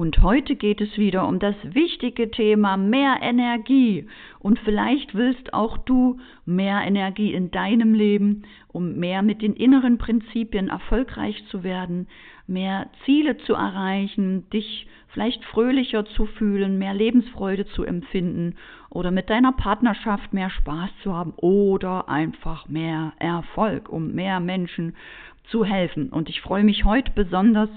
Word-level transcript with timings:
Und 0.00 0.22
heute 0.22 0.56
geht 0.56 0.80
es 0.80 0.96
wieder 0.96 1.28
um 1.28 1.40
das 1.40 1.54
wichtige 1.62 2.30
Thema 2.30 2.78
mehr 2.78 3.18
Energie. 3.20 4.06
Und 4.38 4.58
vielleicht 4.60 5.14
willst 5.14 5.52
auch 5.52 5.76
du 5.76 6.18
mehr 6.46 6.80
Energie 6.86 7.34
in 7.34 7.50
deinem 7.50 7.92
Leben, 7.92 8.44
um 8.68 8.94
mehr 8.94 9.20
mit 9.20 9.42
den 9.42 9.52
inneren 9.52 9.98
Prinzipien 9.98 10.70
erfolgreich 10.70 11.44
zu 11.50 11.64
werden, 11.64 12.08
mehr 12.46 12.88
Ziele 13.04 13.36
zu 13.36 13.52
erreichen, 13.52 14.48
dich 14.48 14.86
vielleicht 15.08 15.44
fröhlicher 15.44 16.06
zu 16.06 16.24
fühlen, 16.24 16.78
mehr 16.78 16.94
Lebensfreude 16.94 17.66
zu 17.66 17.84
empfinden 17.84 18.54
oder 18.88 19.10
mit 19.10 19.28
deiner 19.28 19.52
Partnerschaft 19.52 20.32
mehr 20.32 20.48
Spaß 20.48 20.88
zu 21.02 21.12
haben 21.12 21.34
oder 21.36 22.08
einfach 22.08 22.66
mehr 22.70 23.12
Erfolg, 23.18 23.90
um 23.90 24.12
mehr 24.14 24.40
Menschen 24.40 24.94
zu 25.50 25.64
helfen. 25.64 26.10
Und 26.10 26.28
ich 26.28 26.40
freue 26.40 26.64
mich 26.64 26.84
heute 26.84 27.12
besonders 27.12 27.70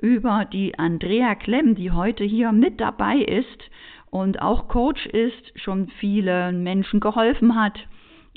über 0.00 0.44
die 0.44 0.78
Andrea 0.78 1.34
Klemm, 1.34 1.74
die 1.74 1.90
heute 1.90 2.24
hier 2.24 2.52
mit 2.52 2.80
dabei 2.80 3.16
ist 3.18 3.70
und 4.10 4.40
auch 4.40 4.68
Coach 4.68 5.06
ist, 5.06 5.52
schon 5.58 5.88
vielen 6.00 6.62
Menschen 6.62 7.00
geholfen 7.00 7.54
hat. 7.60 7.78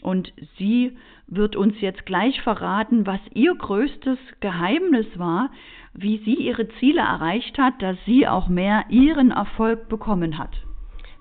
Und 0.01 0.33
sie 0.57 0.97
wird 1.27 1.55
uns 1.55 1.79
jetzt 1.81 2.05
gleich 2.05 2.41
verraten, 2.41 3.05
was 3.05 3.19
ihr 3.33 3.53
größtes 3.53 4.17
Geheimnis 4.39 5.07
war, 5.15 5.51
wie 5.93 6.17
sie 6.19 6.35
ihre 6.35 6.67
Ziele 6.79 7.01
erreicht 7.01 7.57
hat, 7.57 7.81
dass 7.81 7.97
sie 8.05 8.27
auch 8.27 8.47
mehr 8.47 8.85
ihren 8.89 9.31
Erfolg 9.31 9.89
bekommen 9.89 10.37
hat. 10.37 10.51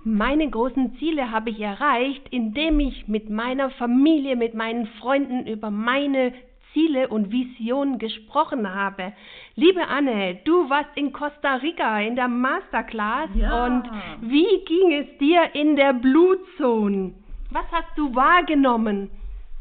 Meine 0.05 0.49
großen 0.49 0.97
Ziele 0.99 1.33
habe 1.33 1.51
ich 1.51 1.61
erreicht, 1.61 2.23
indem 2.31 2.81
ich 2.81 3.09
mit 3.09 3.29
meiner 3.29 3.71
Familie, 3.71 4.37
mit 4.37 4.55
meinen 4.55 4.87
Freunden 5.01 5.47
über 5.47 5.71
meine 5.71 6.33
Ziele 6.73 7.09
und 7.09 7.33
Visionen 7.33 7.99
gesprochen 7.99 8.73
habe. 8.73 9.13
Liebe 9.55 9.87
Anne, 9.89 10.39
du 10.45 10.69
warst 10.71 10.91
in 10.97 11.13
Costa 11.13 11.57
Rica 11.57 12.01
in 12.01 12.17
der 12.17 12.29
Masterclass 12.29 13.31
ja. 13.35 13.67
und 13.67 13.85
wie 14.21 14.65
ging 14.67 14.93
es 14.93 15.19
dir 15.19 15.55
in 15.55 15.77
der 15.77 15.95
Blutzone? 15.95 17.15
Was 17.51 17.65
hast 17.73 17.97
du 17.97 18.15
wahrgenommen? 18.15 19.11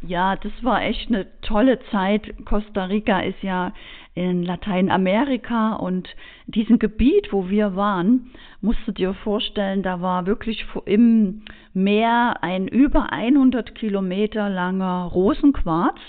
Ja, 0.01 0.35
das 0.35 0.51
war 0.61 0.83
echt 0.83 1.09
eine 1.09 1.25
tolle 1.41 1.79
Zeit. 1.89 2.33
Costa 2.45 2.85
Rica 2.85 3.19
ist 3.21 3.41
ja 3.41 3.73
in 4.13 4.43
Lateinamerika 4.43 5.73
und 5.73 6.07
diesem 6.45 6.79
Gebiet, 6.79 7.31
wo 7.31 7.49
wir 7.49 7.75
waren, 7.75 8.31
musst 8.61 8.79
du 8.85 8.91
dir 8.91 9.13
vorstellen, 9.13 9.83
da 9.83 10.01
war 10.01 10.25
wirklich 10.25 10.65
im 10.85 11.43
Meer 11.73 12.37
ein 12.41 12.67
über 12.67 13.11
100 13.11 13.75
Kilometer 13.75 14.49
langer 14.49 15.03
Rosenquarz 15.13 15.99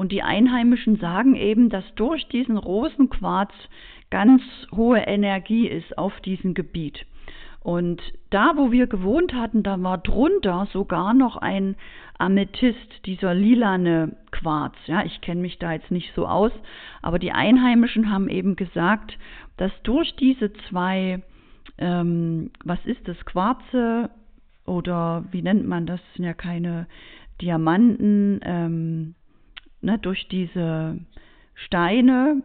und 0.00 0.12
die 0.12 0.22
Einheimischen 0.22 0.96
sagen 0.96 1.36
eben, 1.36 1.68
dass 1.68 1.84
durch 1.94 2.26
diesen 2.28 2.56
Rosenquarz 2.56 3.52
ganz 4.08 4.40
hohe 4.74 5.00
Energie 5.00 5.68
ist 5.68 5.98
auf 5.98 6.18
diesem 6.22 6.54
Gebiet. 6.54 7.04
Und 7.60 8.00
da, 8.30 8.54
wo 8.56 8.72
wir 8.72 8.86
gewohnt 8.86 9.34
hatten, 9.34 9.62
da 9.62 9.82
war 9.82 9.98
drunter 9.98 10.66
sogar 10.72 11.12
noch 11.12 11.36
ein 11.36 11.76
Amethyst, 12.16 13.04
dieser 13.04 13.34
lilane 13.34 14.16
Quarz. 14.30 14.74
Ja, 14.86 15.04
ich 15.04 15.20
kenne 15.20 15.42
mich 15.42 15.58
da 15.58 15.74
jetzt 15.74 15.90
nicht 15.90 16.14
so 16.14 16.26
aus, 16.26 16.52
aber 17.02 17.18
die 17.18 17.32
Einheimischen 17.32 18.10
haben 18.10 18.30
eben 18.30 18.56
gesagt, 18.56 19.18
dass 19.58 19.72
durch 19.82 20.16
diese 20.16 20.50
zwei, 20.70 21.20
ähm, 21.76 22.52
was 22.64 22.78
ist 22.86 23.06
das, 23.06 23.22
Quarze 23.26 24.08
oder 24.64 25.26
wie 25.30 25.42
nennt 25.42 25.66
man 25.66 25.84
das, 25.84 26.00
das 26.00 26.16
sind 26.16 26.24
ja 26.24 26.32
keine 26.32 26.86
Diamanten, 27.42 28.40
ähm, 28.44 29.14
ne, 29.82 29.98
durch 29.98 30.28
diese 30.28 30.98
Steine 31.54 32.42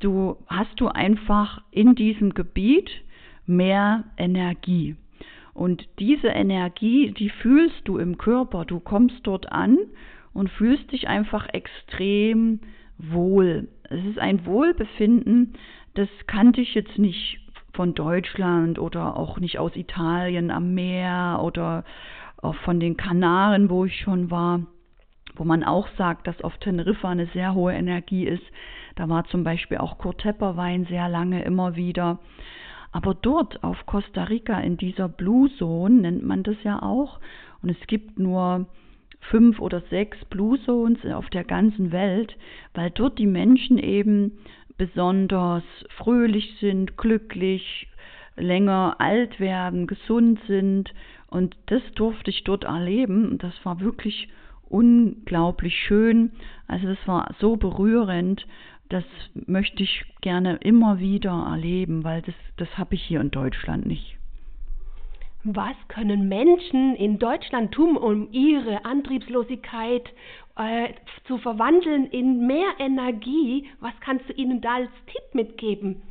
du, 0.00 0.36
hast 0.46 0.80
du 0.80 0.88
einfach 0.88 1.62
in 1.70 1.94
diesem 1.94 2.34
Gebiet 2.34 2.90
mehr 3.46 4.04
Energie. 4.16 4.96
Und 5.54 5.86
diese 5.98 6.28
Energie, 6.28 7.12
die 7.12 7.30
fühlst 7.30 7.82
du 7.84 7.98
im 7.98 8.18
Körper. 8.18 8.64
Du 8.64 8.80
kommst 8.80 9.18
dort 9.24 9.52
an 9.52 9.78
und 10.32 10.50
fühlst 10.50 10.92
dich 10.92 11.08
einfach 11.08 11.48
extrem 11.52 12.60
wohl. 12.98 13.68
Es 13.84 14.04
ist 14.04 14.18
ein 14.18 14.46
Wohlbefinden, 14.46 15.54
das 15.94 16.08
kannte 16.26 16.62
ich 16.62 16.74
jetzt 16.74 16.98
nicht 16.98 17.38
von 17.74 17.94
Deutschland 17.94 18.78
oder 18.78 19.16
auch 19.16 19.38
nicht 19.38 19.58
aus 19.58 19.76
Italien 19.76 20.50
am 20.50 20.74
Meer 20.74 21.40
oder 21.42 21.84
auch 22.38 22.54
von 22.56 22.80
den 22.80 22.96
Kanaren, 22.96 23.68
wo 23.68 23.84
ich 23.84 24.00
schon 24.00 24.30
war, 24.30 24.66
wo 25.36 25.44
man 25.44 25.64
auch 25.64 25.88
sagt, 25.96 26.26
dass 26.26 26.40
auf 26.42 26.56
Teneriffa 26.58 27.08
eine 27.08 27.26
sehr 27.26 27.54
hohe 27.54 27.72
Energie 27.72 28.26
ist. 28.26 28.44
Da 28.96 29.08
war 29.08 29.24
zum 29.24 29.44
Beispiel 29.44 29.78
auch 29.78 29.98
Kurt 29.98 30.20
Tepperwein 30.20 30.84
sehr 30.86 31.08
lange 31.08 31.42
immer 31.44 31.76
wieder. 31.76 32.18
Aber 32.92 33.14
dort 33.14 33.64
auf 33.64 33.86
Costa 33.86 34.24
Rica 34.24 34.60
in 34.60 34.76
dieser 34.76 35.08
Blue 35.08 35.50
Zone 35.56 36.02
nennt 36.02 36.24
man 36.24 36.42
das 36.42 36.56
ja 36.62 36.82
auch. 36.82 37.20
Und 37.62 37.70
es 37.70 37.86
gibt 37.86 38.18
nur 38.18 38.66
fünf 39.30 39.60
oder 39.60 39.80
sechs 39.88 40.22
Blue 40.26 40.60
Zones 40.64 41.04
auf 41.06 41.30
der 41.30 41.44
ganzen 41.44 41.92
Welt, 41.92 42.36
weil 42.74 42.90
dort 42.90 43.18
die 43.18 43.26
Menschen 43.26 43.78
eben 43.78 44.38
besonders 44.76 45.62
fröhlich 45.96 46.56
sind, 46.60 46.98
glücklich, 46.98 47.88
länger 48.36 48.96
alt 48.98 49.40
werden, 49.40 49.86
gesund 49.86 50.40
sind. 50.46 50.92
Und 51.28 51.56
das 51.66 51.82
durfte 51.94 52.30
ich 52.30 52.44
dort 52.44 52.64
erleben. 52.64 53.30
Und 53.30 53.42
das 53.42 53.54
war 53.64 53.80
wirklich 53.80 54.28
unglaublich 54.72 55.76
schön. 55.86 56.32
Also 56.66 56.88
das 56.88 56.98
war 57.06 57.34
so 57.38 57.56
berührend 57.56 58.46
das 58.92 59.04
möchte 59.46 59.82
ich 59.82 60.04
gerne 60.20 60.56
immer 60.56 60.98
wieder 60.98 61.46
erleben, 61.50 62.04
weil 62.04 62.20
das, 62.22 62.34
das 62.58 62.68
habe 62.76 62.94
ich 62.94 63.02
hier 63.02 63.20
in 63.20 63.30
Deutschland 63.30 63.86
nicht. 63.86 64.18
Was 65.44 65.74
können 65.88 66.28
Menschen 66.28 66.94
in 66.94 67.18
Deutschland 67.18 67.72
tun, 67.72 67.96
um 67.96 68.30
ihre 68.32 68.84
Antriebslosigkeit 68.84 70.08
äh, 70.56 70.90
zu 71.26 71.38
verwandeln 71.38 72.06
in 72.06 72.46
mehr 72.46 72.68
Energie? 72.78 73.66
Was 73.80 73.94
kannst 74.00 74.28
du 74.28 74.34
ihnen 74.34 74.60
da 74.60 74.74
als 74.74 74.90
Tipp 75.06 75.34
mitgeben? 75.34 76.02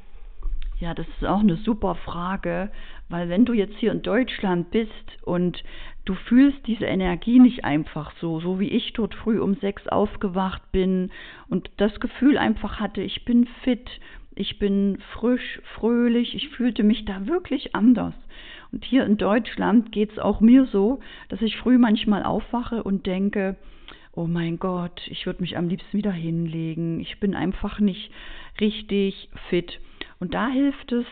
Ja, 0.80 0.96
das 0.96 1.06
ist 1.08 1.26
auch 1.28 1.42
eine 1.42 1.58
super 1.58 1.94
Frage, 1.94 2.72
weil 3.08 3.30
wenn 3.30 3.46
du 3.46 3.54
jetzt 3.54 3.76
hier 3.78 3.92
in 3.92 4.02
Deutschland 4.02 4.72
bist 4.72 4.92
und 5.22 5.64
du 6.06 6.16
fühlst 6.16 6.66
diese 6.68 6.86
Energie 6.86 7.40
nicht 7.40 7.64
einfach 7.64 8.12
so, 8.20 8.40
so 8.40 8.60
wie 8.60 8.70
ich 8.70 8.94
dort 8.94 9.14
früh 9.16 9.40
um 9.40 9.56
sechs 9.56 9.88
aufgewacht 9.88 10.72
bin 10.72 11.12
und 11.48 11.70
das 11.78 12.00
Gefühl 12.00 12.38
einfach 12.38 12.80
hatte, 12.80 13.02
ich 13.02 13.26
bin 13.26 13.48
fit, 13.64 13.90
ich 14.36 14.60
bin 14.60 14.98
frisch, 15.14 15.62
fröhlich, 15.76 16.36
ich 16.36 16.50
fühlte 16.50 16.84
mich 16.84 17.06
da 17.06 17.28
wirklich 17.28 17.76
anders. 17.76 18.14
Und 18.72 18.86
hier 18.86 19.06
in 19.06 19.18
Deutschland 19.18 19.92
geht 19.92 20.14
es 20.14 20.20
auch 20.20 20.40
mir 20.40 20.66
so, 20.66 21.02
dass 21.30 21.42
ich 21.42 21.58
früh 21.58 21.78
manchmal 21.78 22.24
aufwache 22.24 22.84
und 22.84 23.06
denke, 23.06 23.58
oh 24.14 24.28
mein 24.28 24.60
Gott, 24.60 25.02
ich 25.08 25.26
würde 25.26 25.42
mich 25.42 25.58
am 25.58 25.68
liebsten 25.68 25.98
wieder 25.98 26.12
hinlegen, 26.12 27.00
ich 27.00 27.20
bin 27.20 27.36
einfach 27.36 27.80
nicht 27.80 28.12
richtig 28.60 29.30
fit. 29.50 29.80
Und 30.20 30.34
da 30.34 30.48
hilft 30.48 30.92
es, 30.92 31.06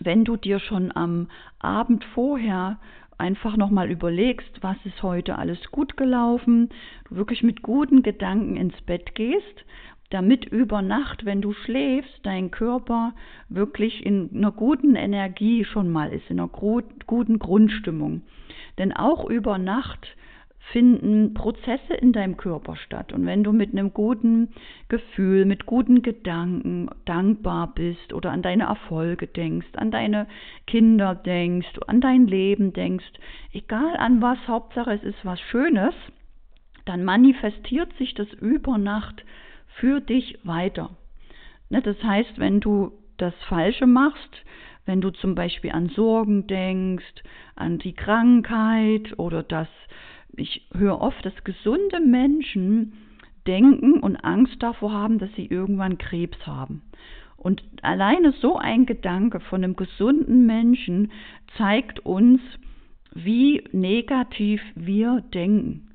wenn 0.00 0.24
du 0.24 0.36
dir 0.36 0.60
schon 0.60 0.94
am 0.94 1.28
Abend 1.58 2.04
vorher 2.14 2.78
einfach 3.18 3.56
nochmal 3.56 3.90
überlegst, 3.90 4.62
was 4.62 4.76
ist 4.84 5.02
heute 5.02 5.36
alles 5.38 5.70
gut 5.70 5.96
gelaufen, 5.96 6.70
du 7.08 7.16
wirklich 7.16 7.42
mit 7.42 7.62
guten 7.62 8.02
Gedanken 8.02 8.56
ins 8.56 8.80
Bett 8.82 9.14
gehst, 9.14 9.64
damit 10.10 10.46
über 10.46 10.80
Nacht, 10.80 11.24
wenn 11.24 11.42
du 11.42 11.52
schläfst, 11.52 12.20
dein 12.22 12.50
Körper 12.50 13.12
wirklich 13.48 14.06
in 14.06 14.30
einer 14.34 14.52
guten 14.52 14.94
Energie 14.94 15.64
schon 15.64 15.90
mal 15.90 16.12
ist, 16.12 16.30
in 16.30 16.40
einer 16.40 16.48
guten 16.48 17.38
Grundstimmung. 17.38 18.22
Denn 18.78 18.92
auch 18.92 19.28
über 19.28 19.58
Nacht 19.58 20.06
finden 20.72 21.34
Prozesse 21.34 21.94
in 21.94 22.12
deinem 22.12 22.36
Körper 22.36 22.76
statt. 22.76 23.12
Und 23.12 23.24
wenn 23.26 23.42
du 23.42 23.52
mit 23.52 23.72
einem 23.72 23.92
guten 23.94 24.48
Gefühl, 24.88 25.44
mit 25.44 25.66
guten 25.66 26.02
Gedanken 26.02 26.88
dankbar 27.04 27.72
bist 27.74 28.12
oder 28.12 28.30
an 28.30 28.42
deine 28.42 28.64
Erfolge 28.64 29.26
denkst, 29.26 29.68
an 29.76 29.90
deine 29.90 30.26
Kinder 30.66 31.14
denkst, 31.14 31.78
an 31.86 32.00
dein 32.00 32.26
Leben 32.26 32.72
denkst, 32.72 33.12
egal 33.52 33.96
an 33.96 34.20
was, 34.20 34.38
Hauptsache 34.46 34.92
es 34.92 35.02
ist 35.02 35.24
was 35.24 35.40
Schönes, 35.40 35.94
dann 36.84 37.04
manifestiert 37.04 37.92
sich 37.98 38.14
das 38.14 38.28
über 38.34 38.78
Nacht 38.78 39.24
für 39.76 40.00
dich 40.00 40.38
weiter. 40.44 40.90
Ne, 41.70 41.82
das 41.82 42.02
heißt, 42.02 42.38
wenn 42.38 42.60
du 42.60 42.92
das 43.16 43.34
Falsche 43.48 43.86
machst, 43.86 44.44
wenn 44.86 45.00
du 45.00 45.10
zum 45.10 45.34
Beispiel 45.34 45.72
an 45.72 45.90
Sorgen 45.90 46.46
denkst, 46.46 47.22
an 47.56 47.78
die 47.78 47.92
Krankheit 47.92 49.18
oder 49.18 49.42
das 49.42 49.68
ich 50.36 50.66
höre 50.74 51.00
oft, 51.00 51.24
dass 51.24 51.44
gesunde 51.44 52.00
Menschen 52.00 52.94
denken 53.46 54.00
und 54.00 54.16
Angst 54.16 54.62
davor 54.62 54.92
haben, 54.92 55.18
dass 55.18 55.32
sie 55.34 55.46
irgendwann 55.46 55.98
Krebs 55.98 56.38
haben. 56.46 56.82
Und 57.36 57.62
alleine 57.82 58.32
so 58.32 58.56
ein 58.56 58.84
Gedanke 58.84 59.40
von 59.40 59.62
einem 59.62 59.76
gesunden 59.76 60.44
Menschen 60.46 61.12
zeigt 61.56 62.00
uns, 62.00 62.40
wie 63.14 63.64
negativ 63.72 64.60
wir 64.74 65.22
denken. 65.32 65.90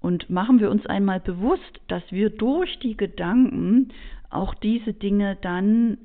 Und 0.00 0.30
machen 0.30 0.60
wir 0.60 0.70
uns 0.70 0.86
einmal 0.86 1.20
bewusst, 1.20 1.80
dass 1.88 2.02
wir 2.10 2.30
durch 2.30 2.78
die 2.78 2.96
Gedanken 2.96 3.88
auch 4.30 4.54
diese 4.54 4.92
Dinge 4.92 5.36
dann 5.40 5.98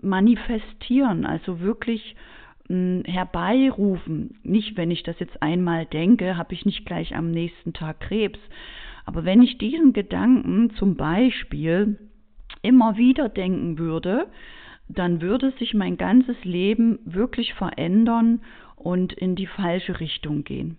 manifestieren, 0.00 1.26
also 1.26 1.60
wirklich 1.60 2.16
herbeirufen. 3.04 4.38
Nicht, 4.42 4.76
wenn 4.76 4.90
ich 4.90 5.02
das 5.02 5.18
jetzt 5.18 5.42
einmal 5.42 5.86
denke, 5.86 6.36
habe 6.36 6.54
ich 6.54 6.64
nicht 6.64 6.86
gleich 6.86 7.14
am 7.14 7.30
nächsten 7.30 7.72
Tag 7.72 8.00
Krebs. 8.00 8.38
Aber 9.04 9.24
wenn 9.24 9.42
ich 9.42 9.58
diesen 9.58 9.92
Gedanken 9.92 10.70
zum 10.76 10.96
Beispiel 10.96 11.98
immer 12.62 12.96
wieder 12.96 13.28
denken 13.28 13.78
würde, 13.78 14.26
dann 14.88 15.20
würde 15.20 15.52
sich 15.58 15.74
mein 15.74 15.96
ganzes 15.96 16.36
Leben 16.44 16.98
wirklich 17.04 17.54
verändern 17.54 18.40
und 18.76 19.12
in 19.12 19.36
die 19.36 19.46
falsche 19.46 20.00
Richtung 20.00 20.44
gehen. 20.44 20.76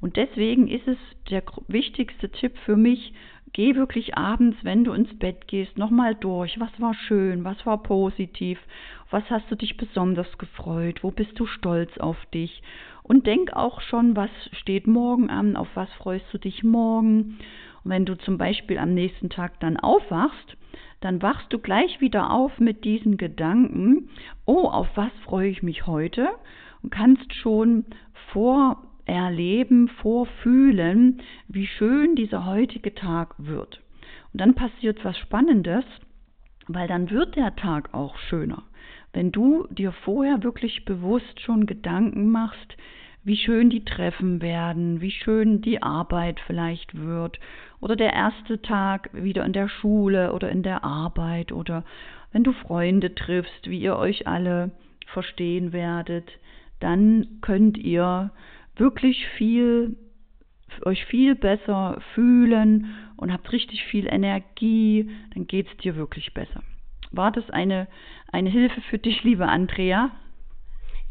Und 0.00 0.16
deswegen 0.16 0.68
ist 0.68 0.86
es 0.88 0.98
der 1.30 1.42
wichtigste 1.68 2.30
Tipp 2.30 2.56
für 2.64 2.76
mich, 2.76 3.12
geh 3.52 3.74
wirklich 3.74 4.16
abends, 4.16 4.56
wenn 4.62 4.84
du 4.84 4.92
ins 4.92 5.16
Bett 5.18 5.46
gehst, 5.46 5.76
nochmal 5.76 6.14
durch. 6.14 6.58
Was 6.58 6.72
war 6.78 6.94
schön? 6.94 7.44
Was 7.44 7.64
war 7.66 7.82
positiv? 7.82 8.58
Was 9.10 9.24
hast 9.30 9.50
du 9.50 9.56
dich 9.56 9.76
besonders 9.76 10.38
gefreut? 10.38 11.02
Wo 11.02 11.10
bist 11.10 11.38
du 11.38 11.46
stolz 11.46 11.96
auf 11.98 12.16
dich? 12.26 12.62
Und 13.02 13.26
denk 13.26 13.52
auch 13.52 13.80
schon, 13.80 14.16
was 14.16 14.30
steht 14.52 14.86
morgen 14.86 15.28
an? 15.28 15.56
Auf 15.56 15.68
was 15.74 15.92
freust 15.94 16.26
du 16.32 16.38
dich 16.38 16.62
morgen? 16.62 17.38
Und 17.84 17.90
wenn 17.90 18.06
du 18.06 18.16
zum 18.16 18.38
Beispiel 18.38 18.78
am 18.78 18.94
nächsten 18.94 19.28
Tag 19.28 19.60
dann 19.60 19.76
aufwachst, 19.76 20.56
dann 21.00 21.20
wachst 21.20 21.52
du 21.52 21.58
gleich 21.58 22.00
wieder 22.00 22.30
auf 22.30 22.58
mit 22.60 22.84
diesen 22.84 23.16
Gedanken, 23.16 24.08
oh, 24.46 24.68
auf 24.68 24.88
was 24.94 25.10
freue 25.24 25.48
ich 25.48 25.62
mich 25.62 25.86
heute? 25.86 26.28
Und 26.82 26.90
kannst 26.90 27.34
schon 27.34 27.84
vorerleben, 29.06 29.88
vorfühlen, 29.88 31.22
wie 31.48 31.66
schön 31.66 32.16
dieser 32.16 32.46
heutige 32.46 32.94
Tag 32.94 33.34
wird. 33.38 33.80
Und 34.32 34.40
dann 34.40 34.54
passiert 34.54 35.04
was 35.04 35.18
Spannendes, 35.18 35.84
weil 36.68 36.88
dann 36.88 37.10
wird 37.10 37.36
der 37.36 37.54
Tag 37.56 37.92
auch 37.92 38.16
schöner. 38.16 38.62
Wenn 39.12 39.32
du 39.32 39.66
dir 39.70 39.92
vorher 39.92 40.42
wirklich 40.42 40.84
bewusst 40.84 41.40
schon 41.40 41.66
Gedanken 41.66 42.30
machst, 42.30 42.76
wie 43.24 43.36
schön 43.36 43.70
die 43.70 43.84
Treffen 43.84 44.40
werden, 44.40 45.00
wie 45.00 45.10
schön 45.10 45.60
die 45.60 45.82
Arbeit 45.82 46.40
vielleicht 46.46 46.98
wird 46.98 47.38
oder 47.80 47.94
der 47.94 48.12
erste 48.12 48.62
Tag 48.62 49.10
wieder 49.12 49.44
in 49.44 49.52
der 49.52 49.68
Schule 49.68 50.32
oder 50.32 50.50
in 50.50 50.62
der 50.62 50.82
Arbeit 50.82 51.52
oder 51.52 51.84
wenn 52.32 52.42
du 52.42 52.52
Freunde 52.52 53.14
triffst, 53.14 53.68
wie 53.68 53.78
ihr 53.78 53.96
euch 53.96 54.26
alle 54.26 54.72
verstehen 55.06 55.72
werdet, 55.72 56.32
dann 56.80 57.38
könnt 57.42 57.78
ihr 57.78 58.32
wirklich 58.76 59.26
viel 59.36 59.96
euch 60.86 61.04
viel 61.04 61.34
besser 61.34 62.00
fühlen 62.14 62.94
und 63.16 63.32
habt 63.32 63.52
richtig 63.52 63.84
viel 63.84 64.06
Energie, 64.06 65.10
dann 65.34 65.46
geht 65.46 65.68
es 65.68 65.76
dir 65.78 65.96
wirklich 65.96 66.32
besser. 66.32 66.62
War 67.10 67.30
das 67.30 67.50
eine, 67.50 67.88
eine 68.32 68.48
Hilfe 68.48 68.80
für 68.82 68.98
dich, 68.98 69.22
liebe 69.22 69.46
Andrea? 69.46 70.10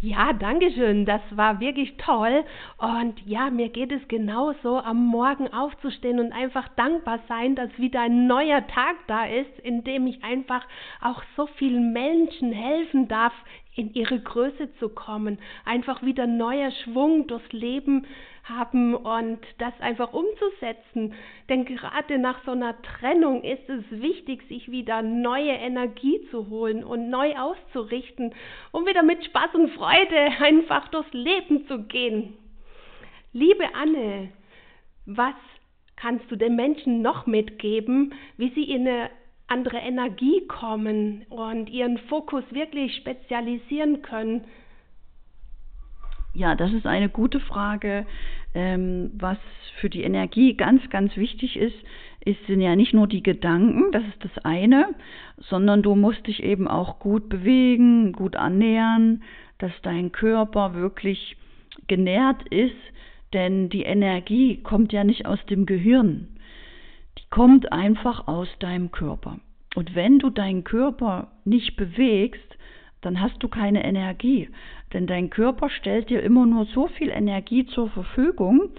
Ja, 0.03 0.33
danke 0.33 0.71
schön. 0.71 1.05
Das 1.05 1.21
war 1.29 1.59
wirklich 1.59 1.95
toll. 1.97 2.43
Und 2.79 3.21
ja, 3.27 3.51
mir 3.51 3.69
geht 3.69 3.91
es 3.91 4.07
genauso, 4.07 4.79
am 4.79 5.05
Morgen 5.05 5.53
aufzustehen 5.53 6.19
und 6.19 6.31
einfach 6.31 6.67
dankbar 6.69 7.19
sein, 7.27 7.55
dass 7.55 7.69
wieder 7.77 8.01
ein 8.01 8.25
neuer 8.25 8.65
Tag 8.65 8.95
da 9.05 9.25
ist, 9.25 9.59
in 9.59 9.83
dem 9.83 10.07
ich 10.07 10.23
einfach 10.23 10.65
auch 11.01 11.21
so 11.37 11.45
vielen 11.45 11.93
Menschen 11.93 12.51
helfen 12.51 13.09
darf, 13.09 13.33
in 13.75 13.93
ihre 13.93 14.19
Größe 14.19 14.73
zu 14.79 14.89
kommen, 14.89 15.37
einfach 15.65 16.01
wieder 16.01 16.25
neuer 16.25 16.71
Schwung 16.71 17.27
durchs 17.27 17.51
Leben 17.53 18.07
haben 18.51 18.95
und 18.95 19.39
das 19.57 19.73
einfach 19.79 20.13
umzusetzen. 20.13 21.13
Denn 21.49 21.65
gerade 21.65 22.19
nach 22.19 22.43
so 22.45 22.51
einer 22.51 22.81
Trennung 22.81 23.43
ist 23.43 23.67
es 23.69 23.83
wichtig, 23.89 24.43
sich 24.47 24.69
wieder 24.71 25.01
neue 25.01 25.51
Energie 25.51 26.21
zu 26.31 26.49
holen 26.49 26.83
und 26.83 27.09
neu 27.09 27.35
auszurichten, 27.35 28.33
um 28.71 28.85
wieder 28.85 29.03
mit 29.03 29.23
Spaß 29.25 29.55
und 29.55 29.71
Freude 29.71 30.17
einfach 30.39 30.87
durchs 30.89 31.13
Leben 31.13 31.67
zu 31.67 31.83
gehen. 31.83 32.37
Liebe 33.33 33.73
Anne, 33.73 34.29
was 35.05 35.35
kannst 35.95 36.29
du 36.29 36.35
den 36.35 36.55
Menschen 36.55 37.01
noch 37.01 37.25
mitgeben, 37.27 38.13
wie 38.37 38.49
sie 38.49 38.63
in 38.63 38.87
eine 38.87 39.09
andere 39.47 39.77
Energie 39.77 40.47
kommen 40.47 41.25
und 41.29 41.69
ihren 41.69 41.97
Fokus 42.09 42.43
wirklich 42.51 42.95
spezialisieren 42.95 44.01
können? 44.01 44.45
Ja, 46.41 46.55
das 46.55 46.73
ist 46.73 46.87
eine 46.87 47.07
gute 47.07 47.39
Frage. 47.39 48.07
Ähm, 48.55 49.11
was 49.13 49.37
für 49.79 49.91
die 49.91 50.01
Energie 50.01 50.55
ganz, 50.57 50.89
ganz 50.89 51.15
wichtig 51.15 51.55
ist, 51.55 51.75
ist, 52.25 52.43
sind 52.47 52.61
ja 52.61 52.75
nicht 52.75 52.95
nur 52.95 53.05
die 53.05 53.21
Gedanken, 53.21 53.91
das 53.91 54.01
ist 54.05 54.25
das 54.25 54.43
eine, 54.43 54.87
sondern 55.37 55.83
du 55.83 55.93
musst 55.93 56.25
dich 56.25 56.41
eben 56.41 56.67
auch 56.67 56.97
gut 56.97 57.29
bewegen, 57.29 58.11
gut 58.13 58.33
ernähren, 58.33 59.21
dass 59.59 59.71
dein 59.83 60.11
Körper 60.11 60.73
wirklich 60.73 61.37
genährt 61.85 62.41
ist, 62.49 62.75
denn 63.33 63.69
die 63.69 63.83
Energie 63.83 64.63
kommt 64.63 64.93
ja 64.93 65.03
nicht 65.03 65.27
aus 65.27 65.45
dem 65.45 65.67
Gehirn 65.67 66.27
die 67.19 67.29
kommt 67.29 67.71
einfach 67.71 68.27
aus 68.27 68.47
deinem 68.59 68.91
Körper. 68.91 69.37
Und 69.75 69.93
wenn 69.95 70.17
du 70.17 70.31
deinen 70.31 70.63
Körper 70.63 71.31
nicht 71.45 71.75
bewegst, 71.75 72.57
dann 73.01 73.21
hast 73.21 73.41
du 73.43 73.47
keine 73.47 73.83
Energie. 73.83 74.49
Denn 74.93 75.07
dein 75.07 75.29
Körper 75.29 75.69
stellt 75.69 76.09
dir 76.09 76.21
immer 76.23 76.45
nur 76.45 76.65
so 76.65 76.87
viel 76.87 77.09
Energie 77.09 77.65
zur 77.65 77.89
Verfügung, 77.89 78.69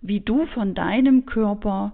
wie 0.00 0.20
du 0.20 0.46
von 0.46 0.74
deinem 0.74 1.26
Körper, 1.26 1.92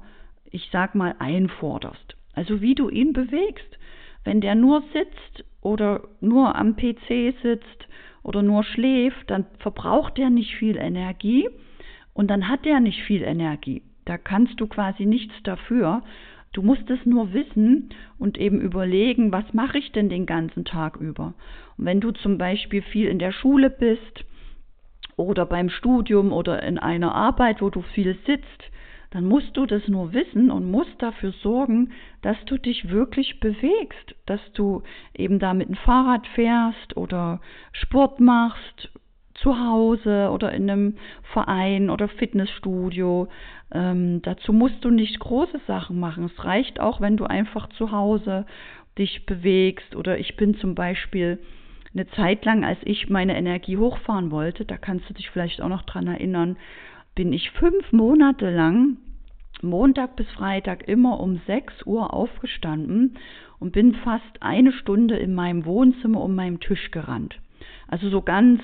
ich 0.50 0.68
sag 0.72 0.94
mal, 0.94 1.14
einforderst. 1.18 2.16
Also 2.34 2.60
wie 2.60 2.74
du 2.74 2.88
ihn 2.88 3.12
bewegst. 3.12 3.78
Wenn 4.24 4.40
der 4.40 4.54
nur 4.54 4.82
sitzt 4.92 5.44
oder 5.60 6.08
nur 6.20 6.56
am 6.56 6.76
PC 6.76 7.34
sitzt 7.42 7.88
oder 8.22 8.42
nur 8.42 8.64
schläft, 8.64 9.30
dann 9.30 9.46
verbraucht 9.58 10.18
er 10.18 10.30
nicht 10.30 10.54
viel 10.56 10.76
Energie 10.76 11.48
und 12.14 12.28
dann 12.28 12.48
hat 12.48 12.66
er 12.66 12.80
nicht 12.80 13.02
viel 13.02 13.22
Energie. 13.22 13.82
Da 14.04 14.18
kannst 14.18 14.60
du 14.60 14.66
quasi 14.66 15.06
nichts 15.06 15.34
dafür. 15.44 16.02
Du 16.54 16.62
musst 16.62 16.88
es 16.88 17.04
nur 17.04 17.32
wissen 17.32 17.90
und 18.16 18.38
eben 18.38 18.60
überlegen, 18.60 19.32
was 19.32 19.52
mache 19.52 19.76
ich 19.76 19.90
denn 19.90 20.08
den 20.08 20.24
ganzen 20.24 20.64
Tag 20.64 20.96
über. 20.96 21.34
Und 21.76 21.84
wenn 21.84 22.00
du 22.00 22.12
zum 22.12 22.38
Beispiel 22.38 22.80
viel 22.80 23.08
in 23.08 23.18
der 23.18 23.32
Schule 23.32 23.70
bist 23.70 24.24
oder 25.16 25.46
beim 25.46 25.68
Studium 25.68 26.32
oder 26.32 26.62
in 26.62 26.78
einer 26.78 27.12
Arbeit, 27.12 27.60
wo 27.60 27.70
du 27.70 27.82
viel 27.82 28.16
sitzt, 28.24 28.70
dann 29.10 29.26
musst 29.26 29.56
du 29.56 29.66
das 29.66 29.86
nur 29.88 30.12
wissen 30.12 30.52
und 30.52 30.70
musst 30.70 30.94
dafür 31.02 31.32
sorgen, 31.42 31.90
dass 32.22 32.36
du 32.46 32.56
dich 32.56 32.88
wirklich 32.88 33.40
bewegst, 33.40 34.14
dass 34.26 34.40
du 34.52 34.82
eben 35.12 35.40
da 35.40 35.54
mit 35.54 35.68
dem 35.68 35.76
Fahrrad 35.76 36.26
fährst 36.28 36.96
oder 36.96 37.40
Sport 37.72 38.20
machst, 38.20 38.90
zu 39.34 39.58
Hause 39.58 40.30
oder 40.32 40.52
in 40.52 40.70
einem 40.70 40.96
Verein 41.32 41.90
oder 41.90 42.08
Fitnessstudio. 42.08 43.28
Ähm, 43.72 44.22
dazu 44.22 44.52
musst 44.52 44.84
du 44.84 44.90
nicht 44.90 45.18
große 45.18 45.60
Sachen 45.66 45.98
machen. 45.98 46.24
Es 46.24 46.44
reicht 46.44 46.80
auch, 46.80 47.00
wenn 47.00 47.16
du 47.16 47.24
einfach 47.24 47.68
zu 47.70 47.90
Hause 47.90 48.46
dich 48.98 49.26
bewegst. 49.26 49.96
Oder 49.96 50.18
ich 50.18 50.36
bin 50.36 50.54
zum 50.56 50.74
Beispiel 50.74 51.38
eine 51.92 52.06
Zeit 52.08 52.44
lang, 52.44 52.64
als 52.64 52.78
ich 52.84 53.08
meine 53.08 53.36
Energie 53.36 53.76
hochfahren 53.76 54.30
wollte, 54.30 54.64
da 54.64 54.76
kannst 54.76 55.08
du 55.08 55.14
dich 55.14 55.30
vielleicht 55.30 55.60
auch 55.60 55.68
noch 55.68 55.82
dran 55.82 56.06
erinnern, 56.06 56.56
bin 57.14 57.32
ich 57.32 57.50
fünf 57.52 57.92
Monate 57.92 58.50
lang 58.50 58.96
Montag 59.62 60.16
bis 60.16 60.28
Freitag 60.32 60.88
immer 60.88 61.20
um 61.20 61.40
6 61.46 61.86
Uhr 61.86 62.12
aufgestanden 62.12 63.16
und 63.58 63.72
bin 63.72 63.94
fast 63.94 64.42
eine 64.42 64.72
Stunde 64.72 65.16
in 65.16 65.34
meinem 65.34 65.64
Wohnzimmer 65.64 66.20
um 66.20 66.34
meinen 66.34 66.60
Tisch 66.60 66.90
gerannt. 66.90 67.38
Also 67.88 68.10
so 68.10 68.20
ganz 68.20 68.62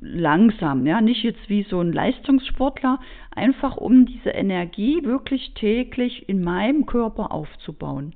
langsam, 0.00 0.86
ja, 0.86 1.00
nicht 1.00 1.22
jetzt 1.22 1.48
wie 1.48 1.62
so 1.64 1.80
ein 1.80 1.92
Leistungssportler, 1.92 2.98
einfach 3.34 3.76
um 3.76 4.06
diese 4.06 4.30
Energie 4.30 5.04
wirklich 5.04 5.52
täglich 5.54 6.28
in 6.28 6.42
meinem 6.42 6.86
Körper 6.86 7.32
aufzubauen. 7.32 8.14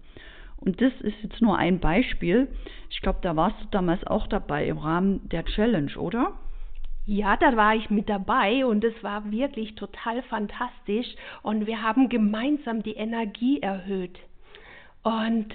Und 0.57 0.81
das 0.81 0.93
ist 1.03 1.17
jetzt 1.23 1.43
nur 1.43 1.59
ein 1.59 1.79
Beispiel. 1.79 2.49
Ich 2.89 3.03
glaube, 3.03 3.19
da 3.21 3.37
warst 3.37 3.61
du 3.61 3.67
damals 3.71 4.07
auch 4.07 4.27
dabei 4.27 4.67
im 4.67 4.79
Rahmen 4.79 5.29
der 5.29 5.45
Challenge, 5.45 5.93
oder? 5.99 6.33
Ja, 7.07 7.37
da 7.37 7.55
war 7.55 7.75
ich 7.75 7.91
mit 7.91 8.09
dabei 8.09 8.65
und 8.65 8.83
es 8.83 8.95
war 9.03 9.31
wirklich 9.31 9.75
total 9.75 10.23
fantastisch 10.23 11.07
und 11.43 11.67
wir 11.67 11.83
haben 11.83 12.09
gemeinsam 12.09 12.83
die 12.83 12.95
Energie 12.95 13.61
erhöht. 13.61 14.19
Und 15.03 15.53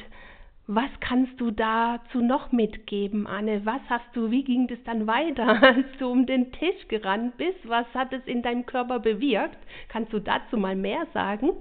was 0.71 0.91
kannst 0.99 1.41
du 1.41 1.49
dazu 1.49 2.21
noch 2.21 2.51
mitgeben, 2.51 3.25
Anne? 3.25 3.65
Was 3.65 3.81
hast 3.89 4.05
du, 4.13 4.29
wie 4.29 4.43
ging 4.43 4.69
es 4.69 4.77
dann 4.83 5.07
weiter, 5.07 5.63
als 5.63 5.87
du 5.97 6.11
um 6.11 6.27
den 6.27 6.51
Tisch 6.51 6.87
gerannt 6.89 7.37
bist? 7.37 7.57
Was 7.67 7.87
hat 7.95 8.13
es 8.13 8.23
in 8.25 8.43
deinem 8.43 8.67
Körper 8.67 8.99
bewirkt? 8.99 9.57
Kannst 9.87 10.13
du 10.13 10.19
dazu 10.19 10.57
mal 10.57 10.75
mehr 10.75 11.07
sagen? 11.11 11.53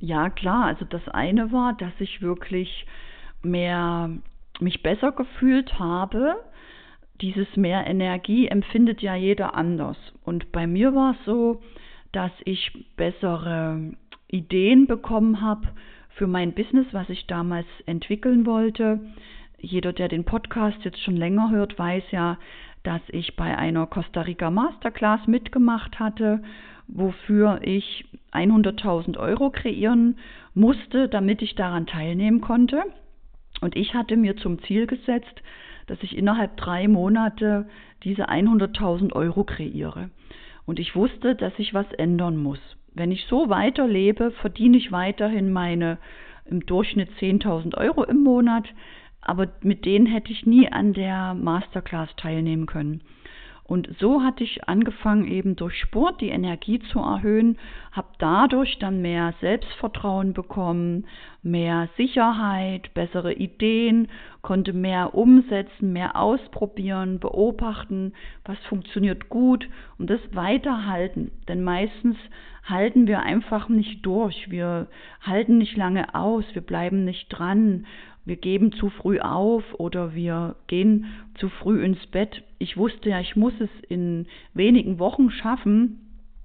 Ja, 0.00 0.30
klar. 0.30 0.64
Also 0.64 0.84
das 0.84 1.06
eine 1.10 1.52
war, 1.52 1.74
dass 1.74 1.92
ich 2.00 2.20
wirklich 2.20 2.86
mehr 3.44 4.10
mich 4.58 4.82
besser 4.82 5.12
gefühlt 5.12 5.78
habe. 5.78 6.34
Dieses 7.20 7.46
mehr 7.56 7.86
Energie 7.86 8.48
empfindet 8.48 9.00
ja 9.00 9.14
jeder 9.14 9.54
anders. 9.54 9.96
Und 10.24 10.50
bei 10.50 10.66
mir 10.66 10.92
war 10.92 11.12
es 11.12 11.24
so, 11.24 11.62
dass 12.10 12.32
ich 12.44 12.84
bessere 12.96 13.92
Ideen 14.26 14.88
bekommen 14.88 15.40
habe, 15.40 15.68
für 16.18 16.26
mein 16.26 16.52
Business, 16.52 16.86
was 16.92 17.08
ich 17.08 17.26
damals 17.26 17.66
entwickeln 17.86 18.44
wollte. 18.44 19.00
jeder, 19.60 19.92
der 19.92 20.08
den 20.08 20.24
Podcast 20.24 20.78
jetzt 20.84 21.02
schon 21.02 21.16
länger 21.16 21.50
hört, 21.50 21.78
weiß 21.78 22.04
ja, 22.10 22.38
dass 22.82 23.00
ich 23.08 23.34
bei 23.36 23.56
einer 23.56 23.86
Costa 23.86 24.22
Rica 24.22 24.50
Masterclass 24.50 25.26
mitgemacht 25.26 25.98
hatte, 25.98 26.42
wofür 26.86 27.60
ich 27.62 28.04
100.000 28.32 29.18
Euro 29.18 29.50
kreieren 29.50 30.16
musste, 30.54 31.08
damit 31.08 31.42
ich 31.42 31.54
daran 31.54 31.86
teilnehmen 31.86 32.40
konnte. 32.40 32.82
Und 33.60 33.76
ich 33.76 33.94
hatte 33.94 34.16
mir 34.16 34.36
zum 34.36 34.62
Ziel 34.62 34.86
gesetzt, 34.86 35.42
dass 35.86 36.02
ich 36.02 36.16
innerhalb 36.16 36.56
drei 36.56 36.86
Monate 36.86 37.68
diese 38.04 38.28
100.000 38.28 39.12
Euro 39.12 39.44
kreiere. 39.44 40.10
Und 40.66 40.78
ich 40.78 40.94
wusste, 40.94 41.34
dass 41.34 41.52
ich 41.58 41.74
was 41.74 41.90
ändern 41.94 42.36
muss. 42.36 42.60
Wenn 42.94 43.12
ich 43.12 43.26
so 43.26 43.48
weiterlebe, 43.48 44.30
verdiene 44.30 44.76
ich 44.76 44.92
weiterhin 44.92 45.52
meine 45.52 45.98
im 46.46 46.64
Durchschnitt 46.64 47.10
10.000 47.20 47.76
Euro 47.76 48.04
im 48.04 48.22
Monat, 48.22 48.64
aber 49.20 49.48
mit 49.62 49.84
denen 49.84 50.06
hätte 50.06 50.32
ich 50.32 50.46
nie 50.46 50.70
an 50.70 50.94
der 50.94 51.34
Masterclass 51.34 52.08
teilnehmen 52.16 52.66
können. 52.66 53.02
Und 53.68 53.90
so 54.00 54.22
hatte 54.22 54.44
ich 54.44 54.66
angefangen, 54.66 55.28
eben 55.28 55.54
durch 55.54 55.78
Sport 55.78 56.22
die 56.22 56.30
Energie 56.30 56.78
zu 56.78 57.00
erhöhen, 57.00 57.58
habe 57.92 58.08
dadurch 58.18 58.78
dann 58.78 59.02
mehr 59.02 59.34
Selbstvertrauen 59.42 60.32
bekommen, 60.32 61.04
mehr 61.42 61.90
Sicherheit, 61.98 62.94
bessere 62.94 63.34
Ideen, 63.34 64.08
konnte 64.40 64.72
mehr 64.72 65.14
umsetzen, 65.14 65.92
mehr 65.92 66.16
ausprobieren, 66.16 67.20
beobachten, 67.20 68.14
was 68.46 68.56
funktioniert 68.70 69.28
gut 69.28 69.68
und 69.98 70.08
das 70.08 70.20
weiterhalten. 70.32 71.30
Denn 71.46 71.62
meistens 71.62 72.16
halten 72.64 73.06
wir 73.06 73.20
einfach 73.20 73.68
nicht 73.68 74.04
durch, 74.06 74.50
wir 74.50 74.88
halten 75.20 75.58
nicht 75.58 75.76
lange 75.76 76.14
aus, 76.14 76.44
wir 76.54 76.62
bleiben 76.62 77.04
nicht 77.04 77.28
dran 77.28 77.84
wir 78.28 78.36
geben 78.36 78.72
zu 78.72 78.90
früh 78.90 79.20
auf 79.20 79.64
oder 79.78 80.14
wir 80.14 80.56
gehen 80.66 81.06
zu 81.38 81.48
früh 81.48 81.82
ins 81.82 82.06
Bett. 82.08 82.42
Ich 82.58 82.76
wusste 82.76 83.10
ja, 83.10 83.20
ich 83.20 83.36
muss 83.36 83.54
es 83.58 83.70
in 83.88 84.26
wenigen 84.54 84.98
Wochen 84.98 85.30
schaffen. 85.30 86.00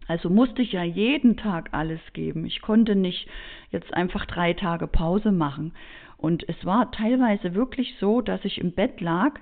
Also 0.08 0.30
musste 0.30 0.62
ich 0.62 0.74
ja 0.74 0.84
jeden 0.84 1.38
Tag 1.38 1.70
alles 1.72 2.02
geben. 2.14 2.46
Ich 2.46 2.62
konnte 2.62 2.96
nicht 2.96 3.28
jetzt 3.72 3.94
einfach 3.94 4.26
drei 4.26 4.54
Tage 4.54 4.88
Pause 4.88 5.32
machen. 5.32 5.74
Und 6.18 6.48
es 6.48 6.66
war 6.66 6.92
teilweise 6.92 7.54
wirklich 7.54 7.96
so, 8.00 8.22
dass 8.22 8.44
ich 8.46 8.60
im 8.60 8.72
Bett 8.72 9.02
lag 9.02 9.40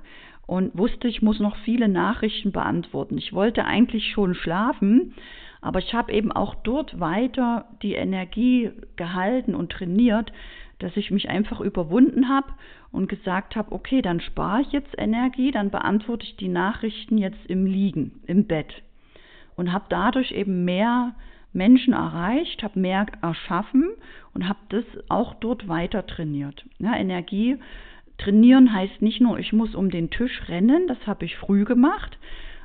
und 0.48 0.78
wusste, 0.78 1.08
ich 1.08 1.22
muss 1.22 1.40
noch 1.40 1.56
viele 1.58 1.88
Nachrichten 1.88 2.52
beantworten. 2.52 3.18
Ich 3.18 3.34
wollte 3.34 3.66
eigentlich 3.66 4.12
schon 4.12 4.34
schlafen, 4.34 5.14
aber 5.62 5.80
ich 5.80 5.94
habe 5.94 6.12
eben 6.12 6.32
auch 6.32 6.56
dort 6.56 7.00
weiter 7.00 7.66
die 7.84 7.94
Energie 7.94 8.72
gehalten 8.96 9.54
und 9.54 9.72
trainiert, 9.72 10.34
dass 10.82 10.98
ich 10.98 11.12
mich 11.12 11.30
einfach 11.30 11.60
überwunden 11.62 12.30
habe 12.30 12.48
und 12.92 13.08
gesagt 13.08 13.56
habe, 13.56 13.72
okay, 13.72 14.02
dann 14.02 14.20
spare 14.20 14.62
ich 14.62 14.72
jetzt 14.72 14.94
Energie, 14.98 15.52
dann 15.52 15.70
beantworte 15.70 16.26
ich 16.26 16.36
die 16.36 16.48
Nachrichten 16.48 17.18
jetzt 17.18 17.46
im 17.48 17.66
Liegen, 17.66 18.22
im 18.26 18.46
Bett. 18.46 18.74
Und 19.56 19.72
habe 19.72 19.86
dadurch 19.90 20.32
eben 20.32 20.66
mehr 20.66 21.14
Menschen 21.54 21.94
erreicht, 21.94 22.64
habe 22.64 22.80
mehr 22.80 23.06
erschaffen 23.22 23.90
und 24.34 24.48
habe 24.48 24.60
das 24.70 24.86
auch 25.10 25.36
dort 25.36 25.68
weiter 25.68 26.06
trainiert. 26.08 26.66
Ja, 26.80 26.96
Energie 26.96 27.58
trainieren 28.18 28.74
heißt 28.74 29.02
nicht 29.02 29.22
nur, 29.22 29.40
ich 29.40 29.52
muss 29.52 29.76
um 29.76 29.90
den 29.90 30.10
Tisch 30.10 30.48
rennen, 30.48 30.88
das 30.88 31.06
habe 31.06 31.26
ich 31.26 31.36
früh 31.38 31.66
gemacht, 31.66 32.18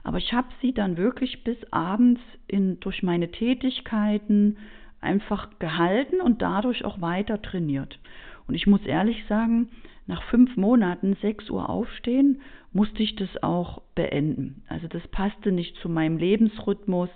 aber 0.04 0.18
ich 0.18 0.32
habe 0.32 0.48
sie 0.60 0.72
dann 0.72 0.96
wirklich 0.96 1.42
bis 1.42 1.56
abends 1.72 2.20
in, 2.46 2.78
durch 2.80 3.02
meine 3.02 3.30
Tätigkeiten, 3.30 4.56
einfach 5.00 5.50
gehalten 5.58 6.20
und 6.20 6.42
dadurch 6.42 6.84
auch 6.84 7.00
weiter 7.00 7.40
trainiert. 7.40 7.98
Und 8.46 8.54
ich 8.54 8.66
muss 8.66 8.84
ehrlich 8.84 9.24
sagen, 9.28 9.68
nach 10.06 10.22
fünf 10.24 10.56
Monaten 10.56 11.16
6 11.20 11.50
Uhr 11.50 11.68
aufstehen, 11.68 12.40
musste 12.72 13.02
ich 13.02 13.16
das 13.16 13.42
auch 13.42 13.82
beenden. 13.94 14.62
Also 14.68 14.86
das 14.86 15.06
passte 15.08 15.50
nicht 15.50 15.76
zu 15.78 15.88
meinem 15.88 16.18
Lebensrhythmus. 16.18 17.10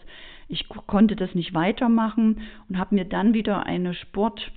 Ich 0.48 0.68
konnte 0.68 1.14
das 1.14 1.34
nicht 1.34 1.54
weitermachen 1.54 2.40
und 2.68 2.78
habe 2.78 2.94
mir 2.94 3.04
dann 3.04 3.34
wieder 3.34 3.64
eine 3.66 3.94
Sport 3.94 4.50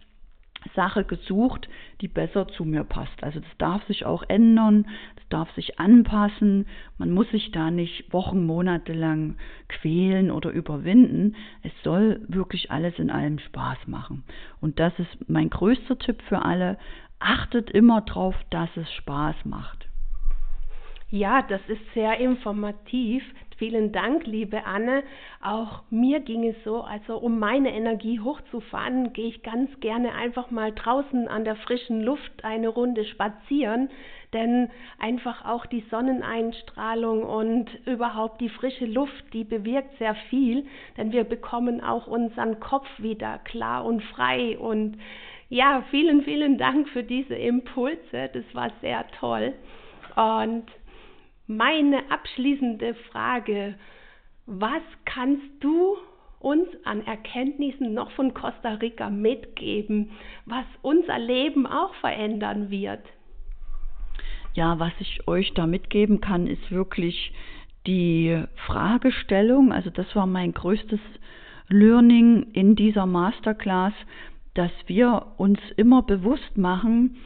Sache 0.76 1.04
gesucht, 1.04 1.68
die 2.04 2.10
besser 2.10 2.50
zu 2.50 2.66
mir 2.66 2.84
passt. 2.84 3.24
Also 3.24 3.40
das 3.40 3.58
darf 3.58 3.82
sich 3.88 4.06
auch 4.06 4.24
ändern, 4.28 4.86
das 5.16 5.24
darf 5.30 5.50
sich 5.54 5.80
anpassen. 5.80 6.68
Man 6.98 7.12
muss 7.12 7.30
sich 7.32 7.52
da 7.52 7.72
nicht 7.72 8.12
Wochen, 8.12 8.46
Monate 8.46 8.92
lang 8.92 9.38
quälen 9.70 10.30
oder 10.30 10.52
überwinden. 10.52 11.38
Es 11.62 11.72
soll 11.82 12.20
wirklich 12.28 12.72
alles 12.72 13.00
in 13.00 13.10
allem 13.10 13.40
Spaß 13.40 13.88
machen. 13.88 14.26
Und 14.60 14.80
das 14.80 14.92
ist 15.00 15.30
mein 15.30 15.50
größter 15.50 15.98
Tipp 15.98 16.22
für 16.28 16.44
alle. 16.44 16.78
Achtet 17.20 17.72
immer 17.72 18.02
darauf, 18.02 18.36
dass 18.50 18.70
es 18.76 18.92
Spaß 18.96 19.38
macht. 19.46 19.88
Ja, 21.10 21.42
das 21.42 21.62
ist 21.70 21.94
sehr 21.94 22.20
informativ. 22.20 23.24
Vielen 23.64 23.94
Dank, 23.94 24.28
liebe 24.28 24.66
Anne. 24.66 25.04
Auch 25.42 25.84
mir 25.90 26.20
ging 26.20 26.46
es 26.46 26.56
so, 26.66 26.82
also 26.82 27.18
um 27.18 27.40
meine 27.40 27.74
Energie 27.74 28.20
hochzufahren, 28.20 29.14
gehe 29.14 29.30
ich 29.30 29.42
ganz 29.42 29.70
gerne 29.80 30.16
einfach 30.16 30.52
mal 30.52 30.74
draußen 30.74 31.30
an 31.30 31.46
der 31.46 31.56
frischen 31.56 32.02
Luft 32.02 32.44
eine 32.44 32.68
Runde 32.68 33.06
spazieren, 33.06 33.90
denn 34.34 34.70
einfach 35.00 35.46
auch 35.46 35.66
die 35.66 35.86
Sonneneinstrahlung 35.90 37.24
und 37.24 37.70
überhaupt 37.86 38.42
die 38.42 38.50
frische 38.50 38.86
Luft, 38.86 39.24
die 39.32 39.46
bewirkt 39.46 39.98
sehr 39.98 40.16
viel, 40.30 40.66
denn 40.98 41.14
wir 41.14 41.24
bekommen 41.24 41.82
auch 41.82 42.08
unseren 42.08 42.60
Kopf 42.60 42.90
wieder 42.98 43.38
klar 43.46 43.86
und 43.86 44.04
frei 44.04 44.58
und 44.60 44.98
ja, 45.48 45.86
vielen, 45.90 46.24
vielen 46.24 46.58
Dank 46.58 46.90
für 46.90 47.04
diese 47.04 47.36
Impulse. 47.36 48.30
Das 48.34 48.44
war 48.54 48.72
sehr 48.82 49.06
toll. 49.22 49.54
Und 50.18 50.66
meine 51.48 52.12
abschließende 52.12 52.96
Frage, 53.12 53.76
was 54.46 54.82
kannst 55.06 55.46
du 55.60 55.98
uns 56.40 56.68
an 56.84 57.06
Erkenntnissen 57.06 57.94
noch 57.94 58.12
von 58.12 58.34
Costa 58.34 58.74
Rica 58.76 59.10
mitgeben, 59.10 60.12
was 60.46 60.66
unser 60.82 61.18
Leben 61.18 61.66
auch 61.66 61.94
verändern 61.96 62.70
wird? 62.70 63.02
Ja, 64.54 64.78
was 64.78 64.92
ich 65.00 65.28
euch 65.28 65.54
da 65.54 65.66
mitgeben 65.66 66.22
kann, 66.22 66.48
ist 66.48 66.70
wirklich 66.70 67.34
die 67.88 68.44
Fragestellung. 68.68 69.72
Also 69.72 69.90
das 69.90 70.14
war 70.16 70.28
mein 70.28 70.54
größtes 70.54 71.00
Learning 71.70 72.48
in 72.54 72.76
dieser 72.76 73.06
Masterclass, 73.06 73.94
dass 74.54 74.72
wir 74.86 75.28
uns 75.38 75.60
immer 75.78 76.04
bewusst 76.04 76.58
machen, 76.58 77.18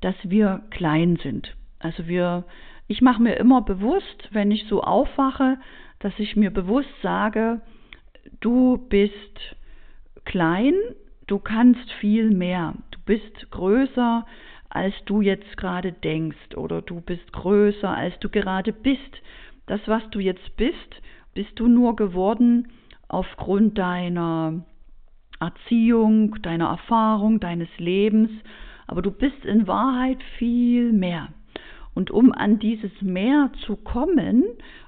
dass 0.00 0.14
wir 0.22 0.62
klein 0.70 1.16
sind. 1.22 1.56
Also 1.80 2.06
wir 2.06 2.44
ich 2.88 3.02
mache 3.02 3.22
mir 3.22 3.36
immer 3.36 3.62
bewusst, 3.62 4.28
wenn 4.30 4.50
ich 4.50 4.66
so 4.68 4.82
aufwache, 4.82 5.58
dass 5.98 6.12
ich 6.18 6.36
mir 6.36 6.50
bewusst 6.50 6.90
sage, 7.02 7.60
du 8.40 8.78
bist 8.88 9.56
klein, 10.24 10.74
du 11.26 11.38
kannst 11.38 11.90
viel 12.00 12.30
mehr, 12.30 12.74
du 12.90 12.98
bist 13.04 13.50
größer, 13.50 14.24
als 14.68 14.94
du 15.06 15.20
jetzt 15.20 15.56
gerade 15.56 15.92
denkst 15.92 16.56
oder 16.56 16.82
du 16.82 17.00
bist 17.00 17.32
größer, 17.32 17.88
als 17.88 18.18
du 18.20 18.28
gerade 18.28 18.72
bist. 18.72 19.00
Das, 19.66 19.80
was 19.86 20.02
du 20.10 20.20
jetzt 20.20 20.56
bist, 20.56 21.02
bist 21.34 21.58
du 21.58 21.66
nur 21.66 21.96
geworden 21.96 22.68
aufgrund 23.08 23.78
deiner 23.78 24.64
Erziehung, 25.40 26.40
deiner 26.42 26.68
Erfahrung, 26.68 27.40
deines 27.40 27.68
Lebens, 27.78 28.30
aber 28.86 29.02
du 29.02 29.10
bist 29.10 29.44
in 29.44 29.66
Wahrheit 29.66 30.22
viel 30.38 30.92
mehr. 30.92 31.28
Und 31.96 32.10
um 32.10 32.30
an 32.32 32.58
dieses 32.58 32.92
Mehr 33.00 33.50
zu 33.64 33.74
kommen, 33.74 34.44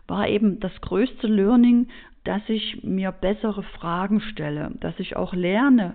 war 0.07 0.29
eben 0.29 0.61
das 0.61 0.79
größte 0.83 1.27
Learning, 1.27 1.89
dass 2.25 2.43
ich 2.49 2.85
mir 2.85 3.13
bessere 3.13 3.63
Fragen 3.63 4.21
stelle, 4.21 4.73
dass 4.81 4.93
ich 5.01 5.17
auch 5.17 5.33
lerne, 5.33 5.95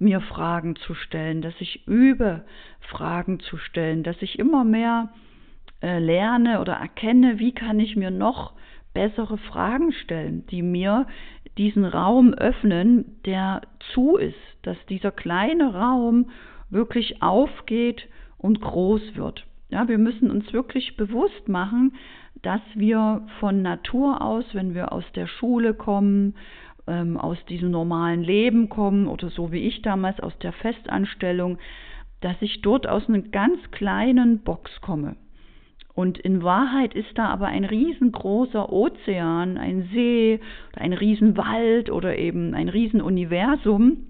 mir 0.00 0.20
Fragen 0.20 0.74
zu 0.74 0.94
stellen, 0.94 1.40
dass 1.40 1.54
ich 1.60 1.86
übe, 1.86 2.42
Fragen 2.80 3.38
zu 3.38 3.58
stellen, 3.58 4.02
dass 4.02 4.20
ich 4.22 4.40
immer 4.40 4.64
mehr 4.64 5.10
äh, 5.82 6.00
lerne 6.00 6.60
oder 6.60 6.72
erkenne, 6.72 7.38
wie 7.38 7.52
kann 7.52 7.78
ich 7.78 7.94
mir 7.94 8.10
noch 8.10 8.54
bessere 8.92 9.38
Fragen 9.38 9.92
stellen, 9.92 10.46
die 10.48 10.62
mir 10.62 11.06
diesen 11.58 11.84
Raum 11.84 12.34
öffnen, 12.34 13.20
der 13.24 13.60
zu 13.92 14.16
ist, 14.16 14.34
dass 14.62 14.76
dieser 14.88 15.12
kleine 15.12 15.74
Raum 15.74 16.30
wirklich 16.70 17.22
aufgeht 17.22 18.08
und 18.36 18.60
groß 18.60 19.14
wird. 19.14 19.46
Ja, 19.70 19.86
wir 19.86 19.98
müssen 19.98 20.30
uns 20.30 20.52
wirklich 20.52 20.96
bewusst 20.96 21.48
machen, 21.48 21.94
dass 22.42 22.60
wir 22.74 23.26
von 23.38 23.62
Natur 23.62 24.20
aus, 24.20 24.44
wenn 24.52 24.74
wir 24.74 24.92
aus 24.92 25.04
der 25.14 25.28
Schule 25.28 25.74
kommen, 25.74 26.34
ähm, 26.88 27.16
aus 27.16 27.38
diesem 27.48 27.70
normalen 27.70 28.22
Leben 28.22 28.68
kommen 28.68 29.06
oder 29.06 29.30
so 29.30 29.52
wie 29.52 29.60
ich 29.60 29.82
damals 29.82 30.18
aus 30.20 30.36
der 30.38 30.52
Festanstellung, 30.52 31.58
dass 32.20 32.36
ich 32.40 32.62
dort 32.62 32.88
aus 32.88 33.08
einer 33.08 33.20
ganz 33.20 33.58
kleinen 33.70 34.40
Box 34.40 34.80
komme. 34.80 35.16
Und 35.94 36.18
in 36.18 36.42
Wahrheit 36.42 36.94
ist 36.94 37.16
da 37.16 37.26
aber 37.28 37.46
ein 37.46 37.64
riesengroßer 37.64 38.72
Ozean, 38.72 39.56
ein 39.56 39.88
See, 39.92 40.40
ein 40.74 40.92
Riesenwald 40.92 41.90
oder 41.90 42.18
eben 42.18 42.54
ein 42.54 42.68
Riesenuniversum. 42.68 44.06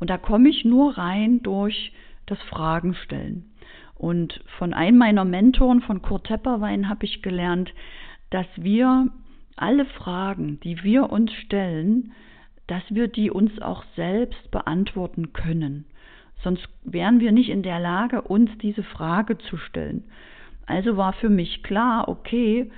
Und 0.00 0.10
da 0.10 0.18
komme 0.18 0.48
ich 0.48 0.64
nur 0.64 0.98
rein 0.98 1.42
durch 1.42 1.92
das 2.26 2.40
Fragen 2.42 2.94
stellen. 2.94 3.44
Und 3.98 4.42
von 4.58 4.74
einem 4.74 4.98
meiner 4.98 5.24
Mentoren, 5.24 5.80
von 5.80 6.02
Kurt 6.02 6.26
Tepperwein, 6.26 6.88
habe 6.88 7.04
ich 7.06 7.22
gelernt, 7.22 7.72
dass 8.30 8.46
wir 8.56 9.08
alle 9.56 9.86
Fragen, 9.86 10.60
die 10.60 10.82
wir 10.82 11.10
uns 11.10 11.32
stellen, 11.32 12.12
dass 12.66 12.82
wir 12.90 13.08
die 13.08 13.30
uns 13.30 13.60
auch 13.62 13.84
selbst 13.94 14.50
beantworten 14.50 15.32
können. 15.32 15.86
Sonst 16.42 16.68
wären 16.84 17.20
wir 17.20 17.32
nicht 17.32 17.48
in 17.48 17.62
der 17.62 17.80
Lage, 17.80 18.22
uns 18.22 18.50
diese 18.58 18.82
Frage 18.82 19.38
zu 19.38 19.56
stellen. 19.56 20.04
Also 20.66 20.96
war 20.96 21.12
für 21.14 21.30
mich 21.30 21.62
klar, 21.62 22.08
okay, 22.08 22.70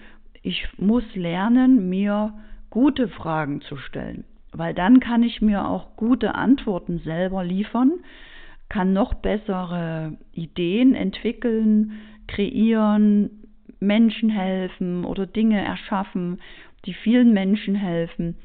ich 0.43 0.67
muss 0.79 1.05
lernen, 1.15 1.89
mir 1.89 2.35
gute 2.71 3.09
Fragen 3.09 3.61
zu 3.63 3.77
stellen, 3.77 4.25
weil 4.53 4.75
dann 4.75 5.01
kann 5.01 5.23
ich 5.23 5.41
mir 5.41 5.67
auch 5.67 5.97
gute 5.97 6.35
Antworten 6.35 7.01
selber 7.01 7.43
liefern, 7.43 7.93
kann 8.69 8.93
noch 8.93 9.15
bessere 9.15 10.19
Ideen 10.33 10.95
entwickeln, 10.95 11.93
kreieren, 12.27 13.31
Menschen 13.81 14.29
helfen 14.29 15.05
oder 15.05 15.27
Dinge 15.27 15.65
erschaffen, 15.65 16.41
die 16.85 16.95
vielen 16.95 17.33
Menschen 17.33 17.75
helfen. 17.75 18.37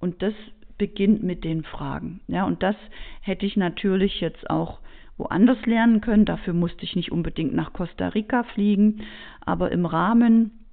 Und 0.00 0.22
das 0.22 0.34
beginnt 0.78 1.22
mit 1.22 1.44
den 1.44 1.64
Fragen. 1.64 2.20
Ja, 2.28 2.44
und 2.44 2.62
das 2.62 2.76
hätte 3.20 3.46
ich 3.46 3.56
natürlich 3.56 4.20
jetzt 4.20 4.50
auch 4.50 4.80
woanders 5.16 5.64
lernen 5.66 6.00
können. 6.00 6.24
Dafür 6.24 6.52
musste 6.52 6.84
ich 6.84 6.96
nicht 6.96 7.12
unbedingt 7.12 7.54
nach 7.54 7.72
Costa 7.72 8.08
Rica 8.08 8.42
fliegen, 8.42 9.02
aber 9.40 9.72
im 9.72 9.86
Rahmen 9.86 10.64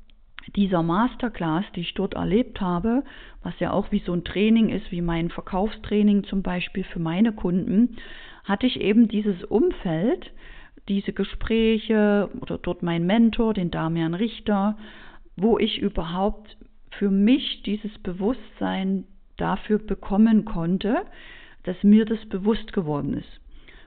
dieser 0.55 0.81
Masterclass, 0.81 1.65
die 1.75 1.81
ich 1.81 1.93
dort 1.93 2.15
erlebt 2.15 2.62
habe, 2.62 3.03
was 3.43 3.53
ja 3.60 3.72
auch 3.72 3.91
wie 3.91 4.00
so 4.00 4.13
ein 4.13 4.24
Training 4.24 4.70
ist, 4.70 4.91
wie 4.91 5.01
mein 5.01 5.29
Verkaufstraining 5.29 6.24
zum 6.24 6.41
Beispiel 6.41 6.84
für 6.84 7.00
meine 7.00 7.31
Kunden, 7.31 7.98
hatte 8.43 8.67
ich 8.67 8.79
eben 8.81 9.07
dieses 9.07 9.43
Umfeld, 9.43 10.31
diese 10.88 11.13
Gespräche 11.13 12.29
oder 12.41 12.57
dort 12.57 12.83
mein 12.83 13.05
Mentor, 13.05 13.53
den 13.53 13.71
Damian 13.71 14.13
Richter, 14.13 14.77
wo 15.36 15.57
ich 15.57 15.79
überhaupt 15.79 16.57
für 16.91 17.10
mich 17.10 17.63
dieses 17.63 17.98
Bewusstsein 18.00 19.05
dafür 19.38 19.79
bekommen 19.79 20.45
konnte, 20.45 21.03
dass 21.63 21.81
mir 21.83 22.05
das 22.05 22.24
bewusst 22.25 22.74
geworden 22.74 23.13
ist. 23.13 23.41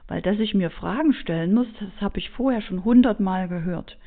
Weil 0.07 0.21
dass 0.21 0.39
ich 0.39 0.53
mir 0.53 0.69
Fragen 0.69 1.13
stellen 1.13 1.53
muss, 1.53 1.67
das 1.79 2.01
habe 2.01 2.19
ich 2.19 2.29
vorher 2.29 2.61
schon 2.61 2.83
hundertmal 2.83 3.47
gehört. 3.47 3.97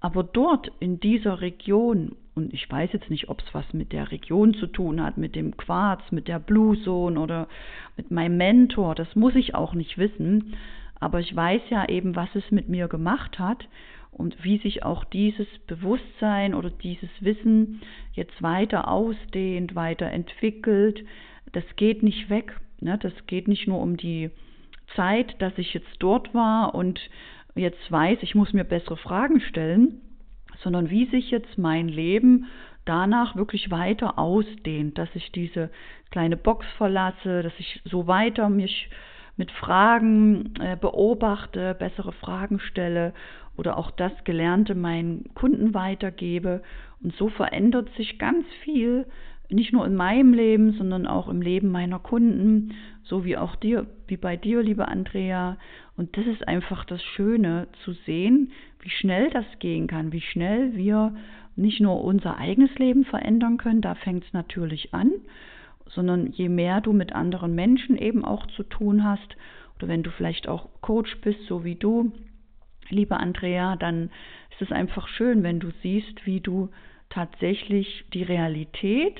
Aber 0.00 0.22
dort 0.22 0.70
in 0.78 1.00
dieser 1.00 1.40
Region, 1.40 2.16
und 2.36 2.52
ich 2.52 2.70
weiß 2.70 2.90
jetzt 2.92 3.08
nicht, 3.08 3.30
ob 3.30 3.40
es 3.40 3.54
was 3.54 3.72
mit 3.72 3.92
der 3.92 4.10
Region 4.12 4.52
zu 4.52 4.66
tun 4.66 5.02
hat, 5.02 5.16
mit 5.16 5.34
dem 5.34 5.56
Quarz, 5.56 6.02
mit 6.12 6.28
der 6.28 6.38
Blue 6.38 6.78
Zone 6.82 7.18
oder 7.18 7.48
mit 7.96 8.10
meinem 8.10 8.36
Mentor, 8.36 8.94
das 8.94 9.16
muss 9.16 9.34
ich 9.34 9.54
auch 9.54 9.72
nicht 9.72 9.96
wissen. 9.96 10.54
Aber 11.00 11.18
ich 11.20 11.34
weiß 11.34 11.62
ja 11.70 11.88
eben, 11.88 12.14
was 12.14 12.28
es 12.34 12.50
mit 12.50 12.68
mir 12.68 12.88
gemacht 12.88 13.38
hat 13.38 13.66
und 14.12 14.44
wie 14.44 14.58
sich 14.58 14.82
auch 14.82 15.04
dieses 15.04 15.46
Bewusstsein 15.66 16.54
oder 16.54 16.68
dieses 16.68 17.10
Wissen 17.20 17.80
jetzt 18.12 18.42
weiter 18.42 18.88
ausdehnt, 18.88 19.74
weiter 19.74 20.06
entwickelt. 20.06 21.04
Das 21.52 21.64
geht 21.76 22.02
nicht 22.02 22.28
weg. 22.28 22.60
Ne? 22.80 22.98
Das 22.98 23.12
geht 23.26 23.48
nicht 23.48 23.66
nur 23.66 23.80
um 23.80 23.96
die 23.96 24.30
Zeit, 24.94 25.40
dass 25.40 25.56
ich 25.56 25.72
jetzt 25.72 25.96
dort 26.00 26.34
war 26.34 26.74
und 26.74 27.00
jetzt 27.54 27.90
weiß, 27.90 28.18
ich 28.20 28.34
muss 28.34 28.52
mir 28.52 28.64
bessere 28.64 28.98
Fragen 28.98 29.40
stellen, 29.40 30.02
sondern 30.62 30.90
wie 30.90 31.06
sich 31.06 31.30
jetzt 31.30 31.58
mein 31.58 31.88
Leben 31.88 32.46
danach 32.84 33.36
wirklich 33.36 33.70
weiter 33.70 34.18
ausdehnt, 34.18 34.96
dass 34.96 35.08
ich 35.14 35.32
diese 35.32 35.70
kleine 36.10 36.36
Box 36.36 36.66
verlasse, 36.76 37.42
dass 37.42 37.52
ich 37.58 37.82
so 37.84 38.06
weiter 38.06 38.48
mich 38.48 38.88
mit 39.36 39.50
Fragen 39.50 40.54
äh, 40.60 40.76
beobachte, 40.76 41.74
bessere 41.74 42.12
Fragen 42.12 42.58
stelle 42.58 43.12
oder 43.56 43.76
auch 43.76 43.90
das 43.90 44.12
Gelernte 44.24 44.74
meinen 44.74 45.34
Kunden 45.34 45.74
weitergebe. 45.74 46.62
Und 47.02 47.14
so 47.16 47.28
verändert 47.28 47.90
sich 47.96 48.18
ganz 48.18 48.46
viel, 48.62 49.06
nicht 49.48 49.72
nur 49.72 49.86
in 49.86 49.94
meinem 49.94 50.32
Leben, 50.32 50.72
sondern 50.72 51.06
auch 51.06 51.28
im 51.28 51.40
Leben 51.40 51.70
meiner 51.70 51.98
Kunden, 51.98 52.74
so 53.02 53.24
wie 53.24 53.36
auch 53.36 53.54
dir, 53.56 53.86
wie 54.08 54.16
bei 54.16 54.36
dir, 54.36 54.62
liebe 54.62 54.88
Andrea. 54.88 55.56
Und 55.96 56.16
das 56.16 56.26
ist 56.26 56.46
einfach 56.46 56.84
das 56.84 57.02
Schöne 57.02 57.68
zu 57.84 57.92
sehen, 57.92 58.52
wie 58.80 58.90
schnell 58.90 59.30
das 59.30 59.46
gehen 59.60 59.86
kann, 59.86 60.12
wie 60.12 60.20
schnell 60.20 60.74
wir 60.74 61.14
nicht 61.54 61.80
nur 61.80 62.02
unser 62.04 62.36
eigenes 62.38 62.74
Leben 62.78 63.04
verändern 63.04 63.56
können, 63.56 63.80
da 63.80 63.94
fängt 63.94 64.24
es 64.24 64.32
natürlich 64.32 64.92
an, 64.92 65.12
sondern 65.86 66.32
je 66.32 66.48
mehr 66.48 66.80
du 66.80 66.92
mit 66.92 67.14
anderen 67.14 67.54
Menschen 67.54 67.96
eben 67.96 68.24
auch 68.24 68.46
zu 68.48 68.62
tun 68.62 69.04
hast, 69.04 69.36
oder 69.76 69.88
wenn 69.88 70.02
du 70.02 70.10
vielleicht 70.10 70.48
auch 70.48 70.68
Coach 70.80 71.18
bist, 71.22 71.40
so 71.46 71.64
wie 71.64 71.74
du, 71.74 72.12
liebe 72.88 73.16
Andrea, 73.16 73.76
dann 73.76 74.10
ist 74.50 74.62
es 74.62 74.72
einfach 74.72 75.08
schön, 75.08 75.42
wenn 75.42 75.60
du 75.60 75.68
siehst, 75.82 76.26
wie 76.26 76.40
du 76.40 76.70
tatsächlich 77.10 78.04
die 78.12 78.22
Realität 78.22 79.18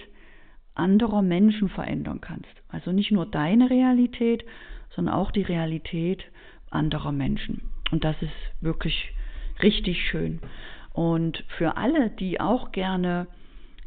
anderer 0.78 1.22
Menschen 1.22 1.68
verändern 1.68 2.20
kannst. 2.20 2.50
Also 2.68 2.92
nicht 2.92 3.12
nur 3.12 3.26
deine 3.26 3.70
Realität, 3.70 4.44
sondern 4.90 5.14
auch 5.14 5.30
die 5.30 5.42
Realität 5.42 6.24
anderer 6.70 7.12
Menschen. 7.12 7.62
Und 7.90 8.04
das 8.04 8.16
ist 8.20 8.32
wirklich 8.60 9.12
richtig 9.62 10.08
schön. 10.08 10.40
Und 10.92 11.44
für 11.58 11.76
alle, 11.76 12.10
die 12.10 12.40
auch 12.40 12.72
gerne 12.72 13.26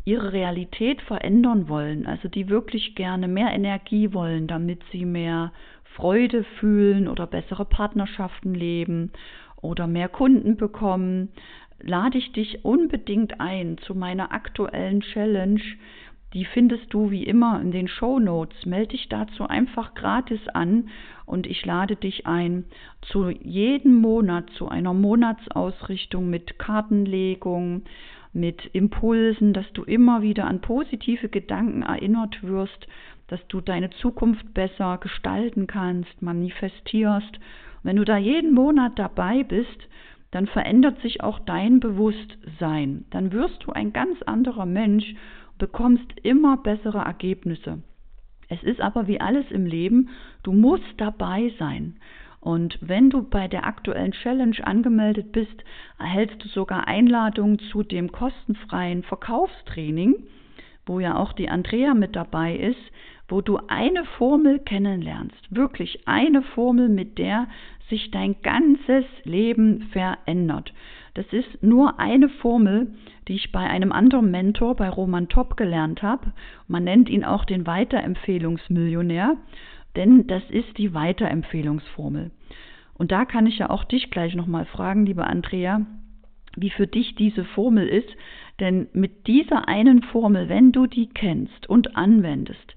ihre 0.06 0.34
Realität 0.34 1.02
verändern 1.02 1.68
wollen, 1.68 2.06
also 2.06 2.28
die 2.28 2.50
wirklich 2.50 2.96
gerne 2.96 3.28
mehr 3.28 3.52
Energie 3.52 4.14
wollen, 4.14 4.48
damit 4.48 4.82
sie 4.92 5.06
mehr 5.06 5.52
Freude 5.96 6.44
fühlen 6.60 7.08
oder 7.08 7.28
bessere 7.28 7.66
Partnerschaften 7.66 8.54
leben 8.54 9.12
oder 9.62 9.88
mehr 9.88 10.08
Kunden 10.08 10.56
bekommen, 10.56 11.30
lade 11.82 12.18
ich 12.18 12.32
dich 12.32 12.64
unbedingt 12.64 13.40
ein 13.40 13.78
zu 13.80 13.96
meiner 13.96 14.32
aktuellen 14.32 15.02
Challenge. 15.02 15.62
Die 16.34 16.46
findest 16.46 16.94
du 16.94 17.10
wie 17.10 17.24
immer 17.24 17.60
in 17.60 17.72
den 17.72 17.88
Show 17.88 18.20
Notes. 18.20 18.66
Melde 18.66 18.90
dich 18.90 19.10
dazu 19.10 19.48
einfach 19.48 19.96
gratis 19.96 20.48
an 20.54 20.90
und 21.26 21.48
ich 21.48 21.66
lade 21.66 21.96
dich 21.96 22.28
ein 22.28 22.66
zu 23.02 23.30
jedem 23.30 23.96
Monat 23.96 24.50
zu 24.52 24.68
einer 24.70 24.94
Monatsausrichtung 24.94 26.30
mit 26.30 26.60
Kartenlegung, 26.60 27.84
mit 28.32 28.64
Impulsen, 28.74 29.54
dass 29.54 29.72
du 29.74 29.84
immer 29.84 30.22
wieder 30.22 30.46
an 30.46 30.62
positive 30.62 31.30
Gedanken 31.30 31.82
erinnert 31.82 32.44
wirst, 32.44 32.88
dass 33.28 33.40
du 33.48 33.62
deine 33.62 33.90
Zukunft 33.90 34.54
besser 34.54 35.00
gestalten 35.00 35.66
kannst, 35.66 36.22
manifestierst 36.22 37.40
wenn 37.84 37.96
du 37.96 38.06
da 38.06 38.18
jeden 38.18 38.54
Monat 38.54 38.98
dabei 39.00 39.44
bist, 39.44 39.88
dann 40.32 40.48
verändert 40.48 41.02
sich 41.02 41.24
auch 41.24 41.40
dein 41.40 41.80
Bewusstsein. 41.80 43.06
Dann 43.10 43.32
wirst 43.32 43.64
du 43.64 43.72
ein 43.72 43.94
ganz 43.94 44.22
anderer 44.24 44.66
Mensch, 44.66 45.16
bekommst 45.60 46.08
immer 46.24 46.58
bessere 46.58 47.00
Ergebnisse. 47.00 47.84
Es 48.48 48.64
ist 48.64 48.82
aber 48.82 49.08
wie 49.08 49.22
alles 49.22 49.46
im 49.52 49.68
Leben, 49.68 50.10
du 50.42 50.52
musst 50.52 50.96
dabei 50.98 51.54
sein. 51.60 51.98
Und 52.42 52.80
wenn 52.82 53.10
du 53.10 53.22
bei 53.22 53.48
der 53.48 53.66
aktuellen 53.66 54.14
Challenge 54.14 54.56
angemeldet 54.64 55.32
bist, 55.32 55.64
erhältst 56.00 56.44
du 56.44 56.48
sogar 56.48 56.88
Einladungen 56.88 57.60
zu 57.72 57.84
dem 57.84 58.12
kostenfreien 58.12 59.04
Verkaufstraining, 59.04 60.16
wo 60.86 61.00
ja 61.00 61.18
auch 61.18 61.34
die 61.34 61.50
Andrea 61.50 61.94
mit 61.94 62.16
dabei 62.16 62.56
ist, 62.56 62.80
wo 63.28 63.42
du 63.42 63.60
eine 63.68 64.06
Formel 64.18 64.60
kennenlernst, 64.60 65.56
wirklich 65.56 66.08
eine 66.08 66.42
Formel, 66.42 66.90
mit 66.90 67.20
der 67.20 67.48
sich 67.90 68.10
dein 68.10 68.42
ganzes 68.42 69.06
Leben 69.24 69.90
verändert. 69.92 70.74
Das 71.14 71.26
ist 71.32 71.64
nur 71.64 72.00
eine 72.00 72.30
Formel, 72.30 72.94
die 73.28 73.34
ich 73.34 73.52
bei 73.52 73.68
einem 73.68 73.92
anderen 73.92 74.32
Mentor, 74.32 74.76
bei 74.76 74.90
Roman 74.90 75.30
Top, 75.30 75.58
gelernt 75.58 76.02
habe. 76.02 76.34
Man 76.68 76.84
nennt 76.84 77.10
ihn 77.10 77.24
auch 77.24 77.46
den 77.46 77.68
Weiterempfehlungsmillionär, 77.68 79.38
denn 79.96 80.28
das 80.28 80.44
ist 80.50 80.78
die 80.78 80.94
Weiterempfehlungsformel. 80.94 82.32
Und 82.94 83.12
da 83.12 83.26
kann 83.26 83.48
ich 83.48 83.60
ja 83.60 83.70
auch 83.70 83.86
dich 83.86 84.12
gleich 84.12 84.36
nochmal 84.36 84.66
fragen, 84.66 85.06
liebe 85.06 85.26
Andrea, 85.26 85.86
wie 86.56 86.70
für 86.70 86.88
dich 86.88 87.16
diese 87.16 87.46
Formel 87.46 87.88
ist. 87.88 88.10
Denn 88.60 88.88
mit 88.94 89.28
dieser 89.28 89.68
einen 89.68 90.04
Formel, 90.04 90.50
wenn 90.50 90.72
du 90.72 90.86
die 90.86 91.08
kennst 91.08 91.70
und 91.70 91.96
anwendest, 91.96 92.76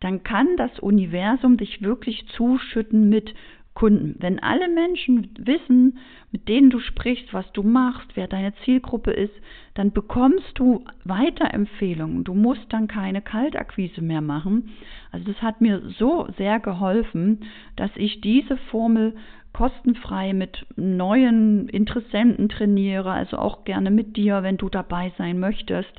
dann 0.00 0.22
kann 0.24 0.48
das 0.56 0.78
Universum 0.80 1.56
dich 1.56 1.80
wirklich 1.80 2.26
zuschütten 2.36 3.08
mit 3.08 3.34
Kunden. 3.74 4.16
Wenn 4.18 4.38
alle 4.38 4.68
Menschen 4.68 5.30
wissen, 5.38 5.98
mit 6.30 6.48
denen 6.48 6.70
du 6.70 6.78
sprichst, 6.80 7.32
was 7.32 7.50
du 7.52 7.62
machst, 7.62 8.10
wer 8.14 8.28
deine 8.28 8.54
Zielgruppe 8.64 9.10
ist, 9.10 9.34
dann 9.74 9.92
bekommst 9.92 10.58
du 10.58 10.84
Weiterempfehlungen. 11.04 12.24
Du 12.24 12.34
musst 12.34 12.66
dann 12.70 12.88
keine 12.88 13.22
Kaltakquise 13.22 14.02
mehr 14.02 14.20
machen. 14.20 14.70
Also 15.10 15.32
das 15.32 15.42
hat 15.42 15.60
mir 15.60 15.82
so 15.98 16.28
sehr 16.36 16.60
geholfen, 16.60 17.40
dass 17.76 17.90
ich 17.96 18.20
diese 18.20 18.56
Formel 18.70 19.14
kostenfrei 19.52 20.32
mit 20.32 20.66
neuen 20.76 21.68
Interessenten 21.68 22.48
trainiere, 22.48 23.10
also 23.10 23.36
auch 23.36 23.64
gerne 23.64 23.90
mit 23.90 24.16
dir, 24.16 24.42
wenn 24.42 24.56
du 24.56 24.68
dabei 24.68 25.12
sein 25.18 25.38
möchtest, 25.38 25.92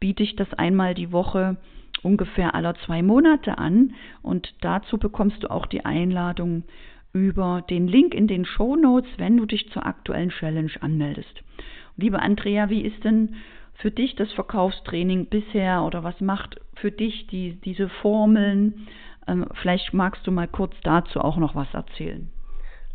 biete 0.00 0.22
ich 0.22 0.36
das 0.36 0.52
einmal 0.54 0.94
die 0.94 1.12
Woche 1.12 1.56
ungefähr 2.02 2.54
aller 2.54 2.74
zwei 2.86 3.02
Monate 3.02 3.58
an 3.58 3.94
und 4.22 4.54
dazu 4.60 4.98
bekommst 4.98 5.42
du 5.42 5.50
auch 5.50 5.66
die 5.66 5.84
Einladung 5.84 6.64
über 7.16 7.64
den 7.70 7.88
Link 7.88 8.14
in 8.14 8.28
den 8.28 8.44
Show 8.44 8.76
Notes, 8.76 9.08
wenn 9.16 9.38
du 9.38 9.46
dich 9.46 9.70
zur 9.70 9.86
aktuellen 9.86 10.28
Challenge 10.28 10.72
anmeldest. 10.80 11.42
Liebe 11.96 12.20
Andrea, 12.20 12.68
wie 12.68 12.82
ist 12.82 13.02
denn 13.04 13.36
für 13.74 13.90
dich 13.90 14.14
das 14.16 14.30
Verkaufstraining 14.32 15.26
bisher 15.26 15.82
oder 15.82 16.04
was 16.04 16.20
macht 16.20 16.60
für 16.74 16.92
dich 16.92 17.26
die, 17.28 17.58
diese 17.64 17.88
Formeln? 17.88 18.86
Ähm, 19.26 19.46
vielleicht 19.62 19.94
magst 19.94 20.26
du 20.26 20.30
mal 20.30 20.46
kurz 20.46 20.74
dazu 20.82 21.20
auch 21.20 21.38
noch 21.38 21.54
was 21.54 21.72
erzählen. 21.72 22.30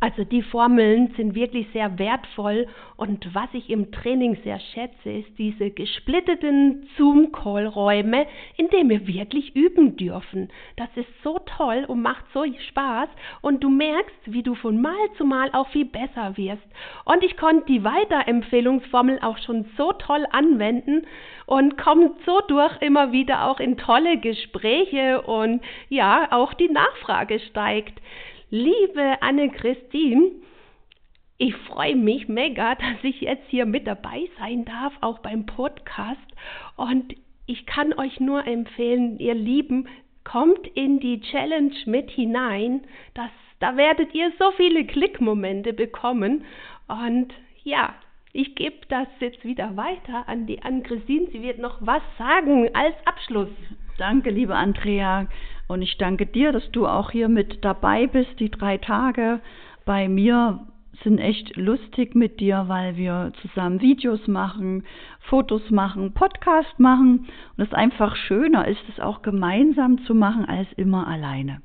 Also 0.04 0.24
die 0.24 0.42
Formeln 0.42 1.14
sind 1.16 1.36
wirklich 1.36 1.68
sehr 1.74 2.00
wertvoll 2.00 2.66
und 2.98 3.36
was 3.36 3.50
ich 3.54 3.70
im 3.70 3.92
Training 3.92 4.36
sehr 4.44 4.60
schätze, 4.60 5.12
ist 5.12 5.38
diese 5.38 5.70
gesplitteten 5.70 6.88
Zoom-Call-Räume, 6.98 8.26
in 8.58 8.68
denen 8.70 8.90
wir 8.90 9.06
wirklich 9.06 9.56
üben 9.56 9.98
dürfen. 9.98 10.50
Das 10.76 10.90
ist 10.96 11.08
so 11.24 11.38
toll 11.46 11.86
und 11.88 12.02
macht 12.02 12.26
so 12.34 12.44
Spaß 12.70 13.10
und 13.42 13.64
du 13.64 13.70
merkst, 13.70 14.16
wie 14.26 14.42
du 14.42 14.56
von 14.56 14.82
Mal 14.82 15.12
zu 15.18 15.24
Mal 15.24 15.52
auch 15.54 15.68
viel 15.68 15.86
besser 15.86 16.36
wirst. 16.36 16.68
Und 17.06 17.24
ich 17.24 17.38
konnte 17.38 17.68
die 17.68 17.84
Weiterempfehlungsformel 17.84 19.20
auch 19.22 19.38
schon 19.38 19.66
so 19.78 19.94
toll 19.94 20.26
anwenden 20.32 21.06
und 21.46 21.78
komme 21.78 22.16
so 22.26 22.40
durch 22.48 22.76
immer 22.82 23.12
wieder 23.12 23.46
auch 23.46 23.60
in 23.60 23.78
tolle 23.78 24.18
Gespräche 24.18 25.22
und 25.22 25.62
ja, 25.90 26.28
auch 26.32 26.56
die 26.56 26.70
Nachfrage 26.70 27.40
steigt. 27.40 28.02
Liebe 28.54 29.22
Anne-Christine, 29.22 30.30
ich 31.38 31.56
freue 31.56 31.96
mich 31.96 32.28
mega, 32.28 32.76
dass 32.76 33.02
ich 33.02 33.22
jetzt 33.22 33.48
hier 33.48 33.66
mit 33.66 33.88
dabei 33.88 34.28
sein 34.40 34.66
darf, 34.66 34.92
auch 35.00 35.20
beim 35.20 35.46
Podcast. 35.46 36.20
Und 36.76 37.16
ich 37.46 37.66
kann 37.66 37.94
euch 37.94 38.20
nur 38.20 38.46
empfehlen, 38.46 39.18
ihr 39.20 39.36
Lieben, 39.36 39.88
kommt 40.26 40.68
in 40.76 41.00
die 41.00 41.22
Challenge 41.22 41.74
mit 41.86 42.12
hinein. 42.12 42.82
Das, 43.14 43.32
da 43.62 43.78
werdet 43.78 44.14
ihr 44.14 44.34
so 44.38 44.52
viele 44.58 44.84
Klickmomente 44.84 45.72
bekommen. 45.72 46.44
Und 46.90 47.34
ja, 47.64 47.96
ich 48.34 48.56
gebe 48.56 48.86
das 48.90 49.08
jetzt 49.22 49.46
wieder 49.46 49.78
weiter 49.78 50.28
an 50.28 50.46
die 50.46 50.62
Anne-Christine. 50.62 51.28
Sie 51.32 51.42
wird 51.42 51.60
noch 51.60 51.78
was 51.80 52.04
sagen 52.18 52.70
als 52.76 52.96
Abschluss. 53.06 53.48
Danke, 53.98 54.30
liebe 54.30 54.56
Andrea. 54.56 55.28
Und 55.68 55.82
ich 55.82 55.98
danke 55.98 56.26
dir, 56.26 56.52
dass 56.52 56.70
du 56.72 56.88
auch 56.88 57.12
hier 57.12 57.30
mit 57.30 57.64
dabei 57.64 58.08
bist. 58.08 58.40
Die 58.40 58.52
drei 58.52 58.78
Tage 58.78 59.40
bei 59.86 60.08
mir 60.08 60.68
sind 61.04 61.20
echt 61.20 61.56
lustig 61.56 62.16
mit 62.16 62.40
dir, 62.40 62.66
weil 62.68 62.96
wir 62.96 63.32
zusammen 63.42 63.82
Videos 63.82 64.28
machen, 64.28 64.84
Fotos 65.22 65.70
machen, 65.72 66.14
Podcast 66.14 66.80
machen 66.80 67.28
und 67.58 67.64
es 67.64 67.74
einfach 67.74 68.16
schöner 68.16 68.68
ist, 68.68 68.82
es 68.90 69.00
auch 69.00 69.22
gemeinsam 69.22 70.04
zu 70.06 70.14
machen 70.14 70.46
als 70.46 70.68
immer 70.76 71.08
alleine. 71.08 71.62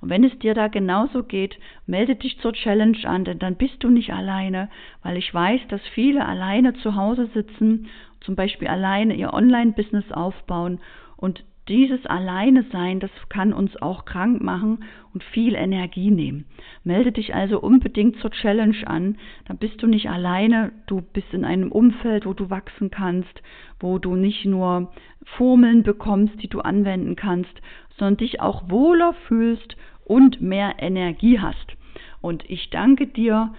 Und 0.00 0.10
wenn 0.10 0.24
es 0.24 0.36
dir 0.38 0.54
da 0.54 0.68
genauso 0.68 1.22
geht, 1.22 1.58
melde 1.86 2.16
dich 2.16 2.38
zur 2.40 2.52
Challenge 2.52 2.98
an, 3.04 3.24
denn 3.24 3.38
dann 3.38 3.56
bist 3.56 3.82
du 3.84 3.90
nicht 3.90 4.12
alleine, 4.12 4.70
weil 5.02 5.16
ich 5.16 5.32
weiß, 5.32 5.60
dass 5.68 5.82
viele 5.94 6.26
alleine 6.26 6.74
zu 6.74 6.96
Hause 6.96 7.28
sitzen, 7.34 7.88
zum 8.20 8.34
Beispiel 8.34 8.68
alleine 8.68 9.14
ihr 9.14 9.32
Online-Business 9.32 10.10
aufbauen 10.12 10.80
und 11.16 11.44
dieses 11.70 12.04
Alleine 12.04 12.64
sein, 12.72 12.98
das 12.98 13.12
kann 13.28 13.52
uns 13.52 13.80
auch 13.80 14.04
krank 14.04 14.42
machen 14.42 14.84
und 15.14 15.22
viel 15.22 15.54
Energie 15.54 16.10
nehmen. 16.10 16.44
Melde 16.82 17.12
dich 17.12 17.34
also 17.34 17.60
unbedingt 17.60 18.16
zur 18.16 18.32
Challenge 18.32 18.76
an, 18.86 19.16
dann 19.46 19.56
bist 19.56 19.80
du 19.80 19.86
nicht 19.86 20.10
alleine, 20.10 20.72
du 20.86 21.00
bist 21.00 21.32
in 21.32 21.44
einem 21.44 21.70
Umfeld, 21.70 22.26
wo 22.26 22.34
du 22.34 22.50
wachsen 22.50 22.90
kannst, 22.90 23.40
wo 23.78 23.98
du 23.98 24.16
nicht 24.16 24.44
nur 24.44 24.92
Formeln 25.36 25.84
bekommst, 25.84 26.42
die 26.42 26.48
du 26.48 26.60
anwenden 26.60 27.14
kannst, 27.14 27.54
sondern 27.96 28.16
dich 28.16 28.40
auch 28.40 28.68
wohler 28.68 29.14
fühlst 29.28 29.76
und 30.04 30.40
mehr 30.40 30.74
Energie 30.78 31.38
hast. 31.38 31.76
Und 32.20 32.42
ich 32.50 32.70
danke 32.70 33.06
dir, 33.06 33.52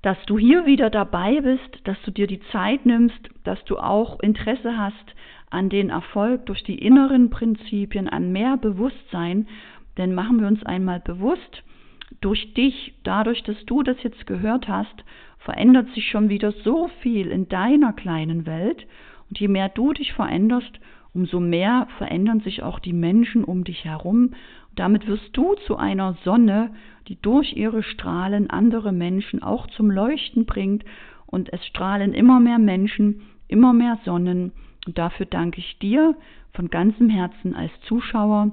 dass 0.00 0.16
du 0.26 0.38
hier 0.38 0.64
wieder 0.64 0.88
dabei 0.88 1.40
bist, 1.42 1.80
dass 1.84 2.00
du 2.04 2.12
dir 2.12 2.26
die 2.26 2.40
Zeit 2.50 2.86
nimmst, 2.86 3.28
dass 3.44 3.62
du 3.64 3.76
auch 3.76 4.20
Interesse 4.20 4.78
hast 4.78 5.14
an 5.50 5.68
den 5.68 5.90
Erfolg 5.90 6.46
durch 6.46 6.62
die 6.62 6.78
inneren 6.78 7.30
Prinzipien, 7.30 8.08
an 8.08 8.32
mehr 8.32 8.56
Bewusstsein. 8.56 9.46
Denn 9.96 10.14
machen 10.14 10.40
wir 10.40 10.46
uns 10.46 10.64
einmal 10.64 11.00
bewusst, 11.00 11.62
durch 12.20 12.54
dich, 12.54 12.94
dadurch, 13.04 13.42
dass 13.42 13.56
du 13.66 13.82
das 13.82 14.02
jetzt 14.02 14.26
gehört 14.26 14.68
hast, 14.68 15.04
verändert 15.38 15.88
sich 15.94 16.08
schon 16.08 16.28
wieder 16.28 16.52
so 16.64 16.88
viel 17.00 17.28
in 17.28 17.48
deiner 17.48 17.92
kleinen 17.92 18.46
Welt. 18.46 18.86
Und 19.28 19.38
je 19.38 19.48
mehr 19.48 19.68
du 19.68 19.92
dich 19.92 20.12
veränderst, 20.14 20.80
umso 21.14 21.40
mehr 21.40 21.86
verändern 21.98 22.40
sich 22.40 22.62
auch 22.62 22.78
die 22.78 22.92
Menschen 22.92 23.44
um 23.44 23.64
dich 23.64 23.84
herum. 23.84 24.34
Und 24.70 24.78
damit 24.78 25.06
wirst 25.06 25.36
du 25.36 25.54
zu 25.66 25.76
einer 25.76 26.16
Sonne, 26.24 26.70
die 27.08 27.20
durch 27.20 27.54
ihre 27.56 27.82
Strahlen 27.82 28.50
andere 28.50 28.92
Menschen 28.92 29.42
auch 29.42 29.66
zum 29.68 29.90
Leuchten 29.90 30.44
bringt. 30.44 30.84
Und 31.26 31.52
es 31.52 31.64
strahlen 31.66 32.14
immer 32.14 32.40
mehr 32.40 32.58
Menschen, 32.58 33.22
immer 33.48 33.72
mehr 33.72 33.98
Sonnen 34.04 34.52
und 34.88 34.96
dafür 34.96 35.26
danke 35.26 35.60
ich 35.60 35.78
dir 35.78 36.16
von 36.54 36.70
ganzem 36.70 37.10
Herzen 37.10 37.54
als 37.54 37.70
Zuschauer. 37.82 38.52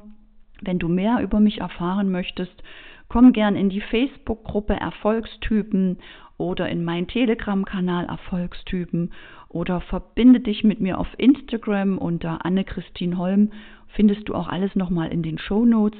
Wenn 0.61 0.79
du 0.79 0.89
mehr 0.89 1.21
über 1.21 1.39
mich 1.39 1.61
erfahren 1.61 2.11
möchtest, 2.11 2.61
komm 3.07 3.31
gern 3.31 3.55
in 3.55 3.69
die 3.69 3.79
Facebook-Gruppe 3.79 4.73
Erfolgstypen 4.73 5.97
oder 6.37 6.67
in 6.67 6.83
meinen 6.83 7.07
Telegram-Kanal 7.07 8.07
Erfolgstypen 8.07 9.13
oder 9.47 9.79
verbinde 9.79 10.41
dich 10.41 10.65
mit 10.65 10.81
mir 10.81 10.99
auf 10.99 11.07
Instagram 11.17 11.97
unter 11.97 12.45
Anne-Christine 12.45 13.17
Holm. 13.17 13.51
Findest 13.87 14.27
du 14.27 14.35
auch 14.35 14.49
alles 14.49 14.75
nochmal 14.75 15.13
in 15.13 15.23
den 15.23 15.37
Show 15.37 15.65
Notes. 15.65 15.99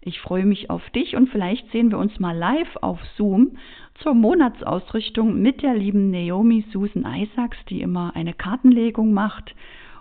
Ich 0.00 0.20
freue 0.20 0.46
mich 0.46 0.70
auf 0.70 0.88
dich 0.90 1.16
und 1.16 1.28
vielleicht 1.28 1.70
sehen 1.72 1.90
wir 1.90 1.98
uns 1.98 2.18
mal 2.20 2.36
live 2.36 2.76
auf 2.80 3.00
Zoom 3.16 3.58
zur 3.96 4.14
Monatsausrichtung 4.14 5.40
mit 5.40 5.62
der 5.62 5.74
lieben 5.74 6.10
Naomi 6.10 6.64
Susan 6.72 7.04
Isaacs, 7.04 7.58
die 7.68 7.80
immer 7.80 8.14
eine 8.14 8.32
Kartenlegung 8.32 9.12
macht 9.12 9.54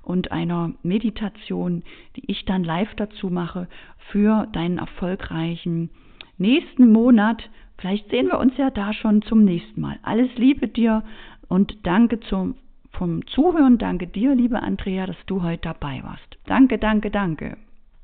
und 0.04 0.32
einer 0.32 0.72
Meditation, 0.84 1.84
die 2.16 2.24
ich 2.32 2.46
dann 2.46 2.64
live 2.64 2.94
dazu 2.96 3.30
mache 3.30 3.68
für 4.12 4.48
deinen 4.54 4.78
erfolgreichen 4.78 5.90
nächsten 6.38 6.92
Monat. 6.92 7.50
Vielleicht 7.78 8.10
sehen 8.10 8.28
wir 8.28 8.40
uns 8.40 8.56
ja 8.58 8.70
da 8.70 8.94
schon 8.94 9.22
zum 9.24 9.44
nächsten 9.44 9.82
Mal. 9.82 10.00
Alles 10.04 10.30
Liebe 10.36 10.68
dir 10.68 11.04
und 11.48 11.86
danke 11.86 12.20
zum, 12.22 12.56
vom 12.92 13.26
Zuhören. 13.28 13.78
Danke 13.78 14.08
dir, 14.08 14.36
liebe 14.36 14.62
Andrea, 14.62 15.06
dass 15.08 15.18
du 15.26 15.44
heute 15.44 15.64
dabei 15.64 16.02
warst. 16.04 16.38
Danke, 16.46 16.78
danke, 16.78 17.12
danke. 17.12 17.58